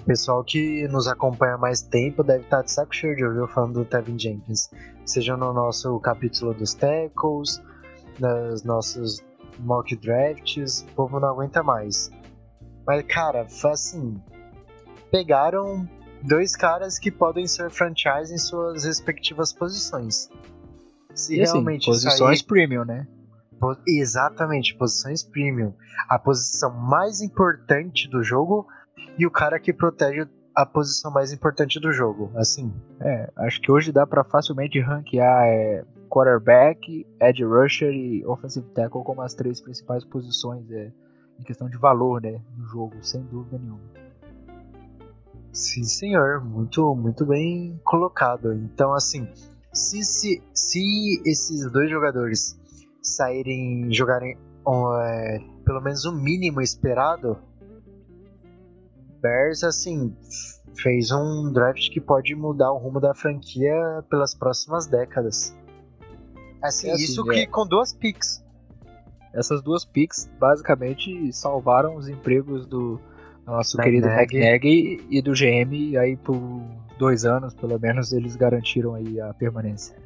o 0.00 0.04
pessoal 0.06 0.44
que 0.44 0.86
nos 0.86 1.08
acompanha 1.08 1.58
mais 1.58 1.82
tempo 1.82 2.22
deve 2.22 2.44
estar 2.44 2.62
de 2.62 2.70
saco 2.70 2.94
cheio 2.94 3.16
de 3.16 3.24
ouvir 3.24 3.52
falando 3.52 3.80
do 3.80 3.84
Tevin 3.84 4.16
Jenkins. 4.16 4.70
Seja 5.04 5.36
no 5.36 5.52
nosso 5.52 5.98
capítulo 5.98 6.54
dos 6.54 6.72
tackles, 6.72 7.60
nos 8.20 8.62
nossos 8.62 9.24
mock 9.58 9.96
drafts, 9.96 10.82
o 10.82 10.94
povo 10.94 11.18
não 11.18 11.30
aguenta 11.30 11.64
mais. 11.64 12.12
Mas, 12.86 13.04
cara, 13.06 13.44
foi 13.48 13.72
assim. 13.72 14.22
Pegaram 15.10 15.88
dois 16.26 16.56
caras 16.56 16.98
que 16.98 17.10
podem 17.10 17.46
ser 17.46 17.70
franchise 17.70 18.32
em 18.32 18.38
suas 18.38 18.84
respectivas 18.84 19.52
posições. 19.52 20.28
Se 21.14 21.36
e, 21.36 21.42
assim, 21.42 21.52
realmente 21.52 21.86
posições 21.86 22.38
sair... 22.40 22.46
premium, 22.46 22.84
né? 22.84 23.06
Exatamente, 23.86 24.74
posições 24.76 25.22
premium. 25.22 25.72
A 26.08 26.18
posição 26.18 26.70
mais 26.74 27.20
importante 27.20 28.08
do 28.08 28.22
jogo 28.22 28.66
e 29.16 29.26
o 29.26 29.30
cara 29.30 29.58
que 29.60 29.72
protege 29.72 30.28
a 30.54 30.66
posição 30.66 31.10
mais 31.10 31.32
importante 31.32 31.80
do 31.80 31.92
jogo, 31.92 32.30
assim. 32.36 32.72
É, 33.00 33.30
acho 33.36 33.60
que 33.60 33.70
hoje 33.70 33.92
dá 33.92 34.06
para 34.06 34.22
facilmente 34.22 34.80
ranquear 34.80 35.44
é, 35.46 35.84
quarterback, 36.08 37.06
edge 37.20 37.44
rusher 37.44 37.92
e 37.92 38.24
offensive 38.26 38.66
tackle 38.70 39.02
como 39.02 39.22
as 39.22 39.34
três 39.34 39.60
principais 39.60 40.04
posições 40.04 40.70
é, 40.70 40.92
em 41.38 41.42
questão 41.42 41.68
de 41.68 41.76
valor, 41.76 42.20
né, 42.22 42.40
no 42.56 42.64
jogo, 42.66 42.94
sem 43.02 43.22
dúvida 43.22 43.58
nenhuma. 43.58 44.03
Sim, 45.54 45.84
senhor, 45.84 46.44
muito, 46.44 46.96
muito 46.96 47.24
bem 47.24 47.80
colocado. 47.84 48.52
Então, 48.52 48.92
assim, 48.92 49.28
se, 49.72 50.02
se, 50.02 50.42
se 50.52 51.22
esses 51.24 51.70
dois 51.70 51.88
jogadores 51.88 52.58
saírem 53.00 53.86
jogarem 53.92 54.36
um, 54.66 54.92
é, 55.00 55.38
pelo 55.64 55.80
menos 55.80 56.04
o 56.04 56.12
mínimo 56.12 56.60
esperado, 56.60 57.38
Bears 59.22 59.62
assim 59.62 60.16
fez 60.74 61.12
um 61.12 61.52
draft 61.52 61.88
que 61.90 62.00
pode 62.00 62.34
mudar 62.34 62.72
o 62.72 62.78
rumo 62.78 62.98
da 63.00 63.14
franquia 63.14 64.04
pelas 64.10 64.34
próximas 64.34 64.88
décadas. 64.88 65.56
Assim, 66.60 66.88
é 66.88 66.92
assim 66.94 67.04
isso 67.04 67.30
é. 67.30 67.34
que 67.34 67.46
com 67.46 67.64
duas 67.64 67.92
picks. 67.92 68.44
Essas 69.32 69.62
duas 69.62 69.84
picks 69.84 70.28
basicamente 70.38 71.32
salvaram 71.32 71.96
os 71.96 72.08
empregos 72.08 72.66
do 72.66 73.00
nosso 73.46 73.76
Mac 73.76 73.84
querido 73.84 74.08
McNaghy 74.08 75.04
e 75.10 75.20
do 75.22 75.32
GM, 75.32 75.96
aí 75.98 76.16
por 76.16 76.38
dois 76.98 77.24
anos, 77.24 77.54
pelo 77.54 77.78
menos, 77.78 78.12
eles 78.12 78.36
garantiram 78.36 78.94
aí 78.94 79.20
a 79.20 79.32
permanência. 79.34 79.96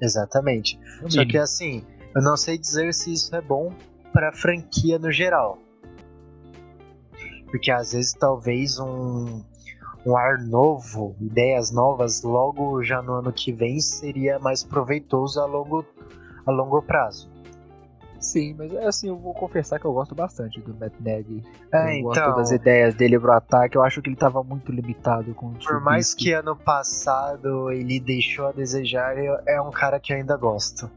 Exatamente. 0.00 0.78
Só 1.08 1.24
que 1.24 1.38
assim, 1.38 1.84
eu 2.14 2.22
não 2.22 2.36
sei 2.36 2.58
dizer 2.58 2.92
se 2.92 3.12
isso 3.12 3.34
é 3.34 3.40
bom 3.40 3.72
para 4.12 4.30
a 4.30 4.32
franquia 4.32 4.98
no 4.98 5.10
geral. 5.10 5.58
Porque 7.46 7.70
às 7.70 7.92
vezes 7.92 8.12
talvez 8.12 8.78
um, 8.78 9.42
um 10.04 10.16
ar 10.16 10.38
novo, 10.42 11.14
ideias 11.20 11.70
novas, 11.70 12.22
logo 12.22 12.82
já 12.82 13.00
no 13.02 13.14
ano 13.14 13.32
que 13.32 13.52
vem 13.52 13.80
seria 13.80 14.38
mais 14.38 14.64
proveitoso 14.64 15.40
a 15.40 15.46
longo, 15.46 15.84
a 16.46 16.50
longo 16.50 16.82
prazo. 16.82 17.31
Sim, 18.22 18.54
mas 18.56 18.72
é 18.72 18.86
assim, 18.86 19.08
eu 19.08 19.16
vou 19.16 19.34
confessar 19.34 19.80
que 19.80 19.84
eu 19.84 19.92
gosto 19.92 20.14
bastante 20.14 20.60
do 20.60 20.72
Matt 20.74 20.92
Nagy. 21.00 21.42
É, 21.72 21.88
eu 21.88 21.90
então, 21.90 22.02
gosto 22.02 22.36
das 22.36 22.50
ideias 22.52 22.94
dele 22.94 23.18
pro 23.18 23.32
ataque, 23.32 23.76
eu 23.76 23.82
acho 23.82 24.00
que 24.00 24.08
ele 24.08 24.14
estava 24.14 24.42
muito 24.44 24.70
limitado 24.70 25.34
com 25.34 25.48
o 25.48 25.54
Por 25.54 25.80
mais 25.80 26.14
que 26.14 26.32
ano 26.32 26.54
passado 26.54 27.70
ele 27.72 27.98
deixou 27.98 28.46
a 28.46 28.52
desejar, 28.52 29.16
é 29.18 29.60
um 29.60 29.72
cara 29.72 29.98
que 29.98 30.12
eu 30.12 30.16
ainda 30.16 30.36
gosto. 30.36 30.88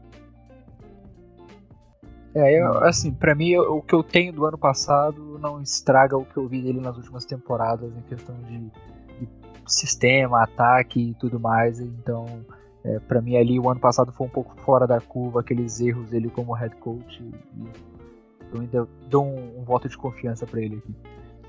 É, 2.32 2.60
eu, 2.60 2.84
assim, 2.84 3.12
para 3.12 3.34
mim 3.34 3.48
eu, 3.48 3.76
o 3.76 3.82
que 3.82 3.94
eu 3.94 4.04
tenho 4.04 4.32
do 4.32 4.44
ano 4.44 4.58
passado 4.58 5.38
não 5.40 5.60
estraga 5.60 6.16
o 6.16 6.24
que 6.24 6.36
eu 6.36 6.46
vi 6.46 6.60
dele 6.60 6.80
nas 6.80 6.96
últimas 6.96 7.24
temporadas 7.24 7.90
em 7.96 8.02
questão 8.02 8.36
de, 8.42 8.58
de 9.18 9.28
sistema, 9.66 10.42
ataque 10.42 11.00
e 11.00 11.14
tudo 11.14 11.40
mais. 11.40 11.80
Então, 11.80 12.26
é, 12.86 13.00
para 13.00 13.20
mim 13.20 13.36
ali 13.36 13.58
o 13.58 13.68
ano 13.68 13.80
passado 13.80 14.12
foi 14.12 14.28
um 14.28 14.30
pouco 14.30 14.54
fora 14.60 14.86
da 14.86 15.00
curva, 15.00 15.40
aqueles 15.40 15.80
erros 15.80 16.08
dele 16.08 16.30
como 16.30 16.52
head 16.52 16.74
coach. 16.76 17.20
E 17.20 17.34
eu 18.54 18.60
ainda 18.60 18.88
dou 19.08 19.26
um, 19.26 19.60
um 19.60 19.64
voto 19.64 19.88
de 19.88 19.98
confiança 19.98 20.46
para 20.46 20.60
ele 20.60 20.76
aqui. 20.76 20.94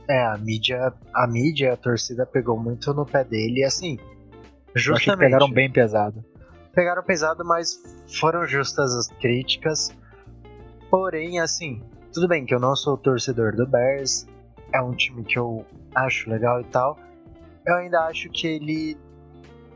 É, 0.09 0.25
a 0.25 0.37
mídia, 0.37 0.91
a 1.13 1.27
mídia, 1.27 1.73
a 1.73 1.77
torcida 1.77 2.25
pegou 2.25 2.57
muito 2.57 2.91
no 2.93 3.05
pé 3.05 3.23
dele, 3.23 3.59
e 3.59 3.63
assim, 3.63 3.99
justamente. 4.73 5.19
pegaram 5.19 5.51
bem 5.51 5.71
pesado. 5.71 6.25
Pegaram 6.73 7.03
pesado, 7.03 7.45
mas 7.45 7.77
foram 8.19 8.45
justas 8.47 8.95
as 8.95 9.07
críticas. 9.07 9.91
Porém, 10.89 11.39
assim, 11.39 11.83
tudo 12.13 12.27
bem 12.27 12.45
que 12.45 12.55
eu 12.55 12.59
não 12.59 12.75
sou 12.75 12.97
torcedor 12.97 13.55
do 13.55 13.67
Bears, 13.67 14.25
é 14.73 14.81
um 14.81 14.91
time 14.91 15.23
que 15.23 15.37
eu 15.37 15.63
acho 15.93 16.29
legal 16.29 16.61
e 16.61 16.63
tal. 16.65 16.97
Eu 17.65 17.75
ainda 17.75 18.05
acho 18.05 18.29
que 18.29 18.47
ele 18.47 18.97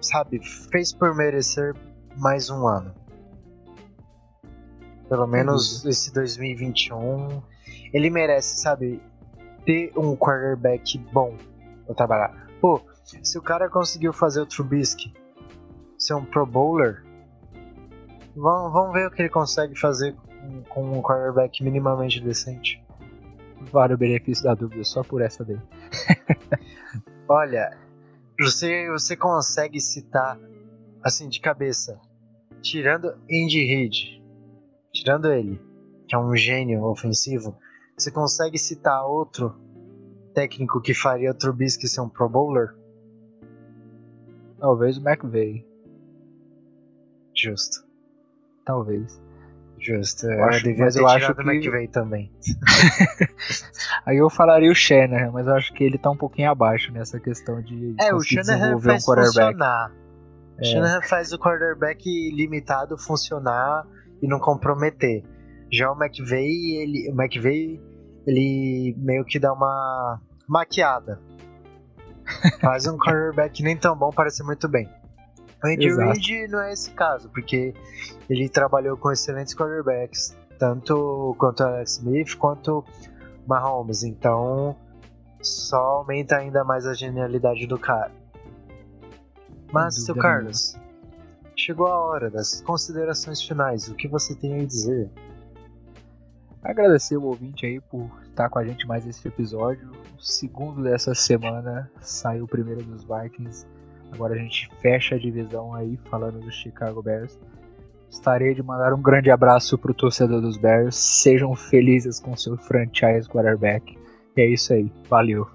sabe, 0.01 0.39
fez 0.71 0.93
por 0.93 1.15
merecer 1.15 1.75
mais 2.17 2.49
um 2.49 2.67
ano. 2.67 2.93
Pelo 5.07 5.27
menos 5.27 5.85
esse 5.85 6.13
2021. 6.13 7.41
Ele 7.93 8.09
merece, 8.09 8.61
sabe, 8.61 9.01
ter 9.65 9.91
um 9.97 10.15
quarterback 10.15 10.97
bom 11.11 11.35
pra 11.85 11.95
trabalhar. 11.95 12.47
Pô, 12.61 12.81
se 13.03 13.37
o 13.37 13.41
cara 13.41 13.69
conseguiu 13.69 14.13
fazer 14.13 14.41
o 14.41 14.45
Trubisky 14.45 15.13
ser 15.97 16.15
um 16.15 16.25
Pro 16.25 16.45
Bowler, 16.45 17.03
vamos, 18.35 18.71
vamos 18.71 18.93
ver 18.93 19.07
o 19.07 19.11
que 19.11 19.21
ele 19.21 19.29
consegue 19.29 19.77
fazer 19.77 20.15
com, 20.15 20.63
com 20.63 20.97
um 20.97 21.01
quarterback 21.01 21.63
minimamente 21.63 22.21
decente. 22.21 22.81
Vale 23.71 23.93
o 23.93 23.97
benefício 23.97 24.43
da 24.43 24.55
dúvida 24.55 24.83
só 24.83 25.03
por 25.03 25.21
essa 25.21 25.45
daí. 25.45 25.59
Olha, 27.27 27.77
você, 28.41 28.89
você 28.89 29.15
consegue 29.15 29.79
citar, 29.79 30.39
assim, 31.03 31.29
de 31.29 31.39
cabeça, 31.39 31.99
tirando 32.61 33.09
Andy 33.29 33.63
Reid, 33.65 34.23
tirando 34.93 35.31
ele, 35.31 35.61
que 36.07 36.15
é 36.15 36.17
um 36.17 36.35
gênio 36.35 36.83
ofensivo, 36.83 37.57
você 37.97 38.11
consegue 38.11 38.57
citar 38.57 39.05
outro 39.05 39.55
técnico 40.33 40.81
que 40.81 40.93
faria 40.93 41.31
o 41.31 41.33
Trubisky 41.33 41.87
ser 41.87 42.01
um 42.01 42.09
Pro 42.09 42.27
Bowler? 42.27 42.75
Talvez 44.59 44.97
o 44.97 45.01
McVeigh. 45.01 45.65
Justo. 47.35 47.85
Talvez. 48.65 49.21
Justo, 49.81 50.27
eu, 50.27 50.43
acho, 50.43 50.77
mas 50.77 50.93
ter 50.93 51.01
eu 51.01 51.07
acho 51.07 51.33
que 51.33 51.41
McVeigh 51.41 51.87
também. 51.87 52.31
Aí 54.05 54.17
eu 54.17 54.29
falaria 54.29 54.71
o 54.71 54.75
Shanahan, 54.75 55.31
mas 55.31 55.47
eu 55.47 55.55
acho 55.55 55.73
que 55.73 55.83
ele 55.83 55.97
tá 55.97 56.11
um 56.11 56.15
pouquinho 56.15 56.51
abaixo 56.51 56.91
nessa 56.91 57.19
questão 57.19 57.59
de 57.63 57.95
É, 57.99 58.13
o 58.13 58.21
Shanahan 58.21 58.79
faz 58.79 59.07
um 59.07 59.15
funcionar. 59.15 59.91
É. 60.59 60.61
O 60.61 60.65
Shanahan 60.65 61.01
faz 61.01 61.33
o 61.33 61.39
quarterback 61.39 62.03
limitado 62.31 62.95
funcionar 62.95 63.83
e 64.21 64.27
não 64.27 64.39
comprometer. 64.39 65.23
Já 65.71 65.91
o 65.91 65.97
McVeigh, 65.99 66.75
ele, 66.75 67.09
o 67.09 67.19
McVeigh, 67.19 67.81
ele 68.27 68.95
meio 68.99 69.25
que 69.25 69.39
dá 69.39 69.51
uma 69.51 70.21
maquiada. 70.47 71.19
Faz 72.61 72.85
um 72.85 72.97
quarterback 72.97 73.63
nem 73.63 73.75
tão 73.75 73.97
bom, 73.97 74.11
parece 74.11 74.43
muito 74.43 74.67
bem. 74.69 74.87
O 75.63 75.67
Andy 75.67 75.93
Reid 75.95 76.47
não 76.47 76.61
é 76.61 76.73
esse 76.73 76.91
caso, 76.91 77.29
porque 77.29 77.73
ele 78.29 78.49
trabalhou 78.49 78.97
com 78.97 79.11
excelentes 79.11 79.53
quarterbacks, 79.53 80.35
tanto 80.57 81.35
quanto 81.37 81.63
Alex 81.63 81.97
Smith 81.97 82.35
quanto 82.35 82.83
Mahomes, 83.47 84.03
então 84.03 84.75
só 85.41 85.77
aumenta 85.77 86.37
ainda 86.37 86.63
mais 86.63 86.85
a 86.85 86.93
genialidade 86.93 87.67
do 87.67 87.77
cara. 87.77 88.11
Mas, 89.71 90.03
seu 90.03 90.15
Carlos, 90.15 90.75
chegou 91.55 91.87
a 91.87 91.99
hora 91.99 92.29
das 92.29 92.61
considerações 92.61 93.41
finais. 93.41 93.87
O 93.87 93.95
que 93.95 94.07
você 94.07 94.35
tem 94.35 94.59
a 94.59 94.65
dizer? 94.65 95.09
Agradecer 96.61 97.17
o 97.17 97.23
ouvinte 97.23 97.65
aí 97.65 97.79
por 97.79 98.09
estar 98.23 98.49
com 98.49 98.59
a 98.59 98.65
gente 98.65 98.85
mais 98.85 99.07
esse 99.07 99.27
episódio. 99.27 99.89
O 100.17 100.21
segundo 100.21 100.83
dessa 100.83 101.15
semana 101.15 101.89
saiu 101.99 102.43
o 102.43 102.47
primeiro 102.47 102.83
dos 102.83 103.03
Vikings. 103.03 103.65
Agora 104.13 104.33
a 104.33 104.37
gente 104.37 104.69
fecha 104.81 105.15
a 105.15 105.19
divisão 105.19 105.73
aí, 105.73 105.97
falando 106.09 106.39
do 106.39 106.51
Chicago 106.51 107.01
Bears. 107.01 107.39
Gostaria 108.07 108.53
de 108.53 108.61
mandar 108.61 108.93
um 108.93 109.01
grande 109.01 109.31
abraço 109.31 109.77
pro 109.77 109.93
torcedor 109.93 110.41
dos 110.41 110.57
Bears. 110.57 110.95
Sejam 110.95 111.55
felizes 111.55 112.19
com 112.19 112.35
seu 112.35 112.57
franchise 112.57 113.27
quarterback. 113.29 113.97
E 114.35 114.41
é 114.41 114.47
isso 114.47 114.73
aí. 114.73 114.91
Valeu. 115.09 115.47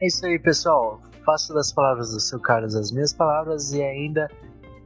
É 0.00 0.06
isso 0.08 0.26
aí, 0.26 0.38
pessoal. 0.38 1.00
Faço 1.24 1.54
das 1.54 1.72
palavras 1.72 2.12
do 2.12 2.20
seu 2.20 2.40
Carlos 2.40 2.74
as 2.74 2.90
minhas 2.90 3.12
palavras 3.12 3.72
e 3.72 3.82
ainda 3.82 4.28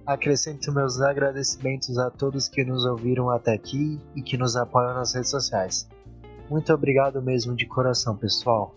acrescento 0.06 0.72
meus 0.72 1.00
agradecimentos 1.00 1.98
a 1.98 2.10
todos 2.10 2.48
que 2.48 2.64
nos 2.64 2.84
ouviram 2.84 3.30
até 3.30 3.54
aqui 3.54 4.00
e 4.14 4.22
que 4.22 4.36
nos 4.36 4.56
apoiam 4.56 4.94
nas 4.94 5.14
redes 5.14 5.30
sociais. 5.30 5.88
Muito 6.50 6.72
obrigado 6.72 7.22
mesmo 7.22 7.54
de 7.54 7.66
coração, 7.66 8.16
pessoal. 8.16 8.74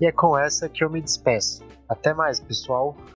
E 0.00 0.06
é 0.06 0.12
com 0.12 0.36
essa 0.36 0.68
que 0.68 0.82
eu 0.82 0.90
me 0.90 1.00
despeço. 1.00 1.62
Até 1.88 2.14
mais, 2.14 2.40
pessoal. 2.40 2.96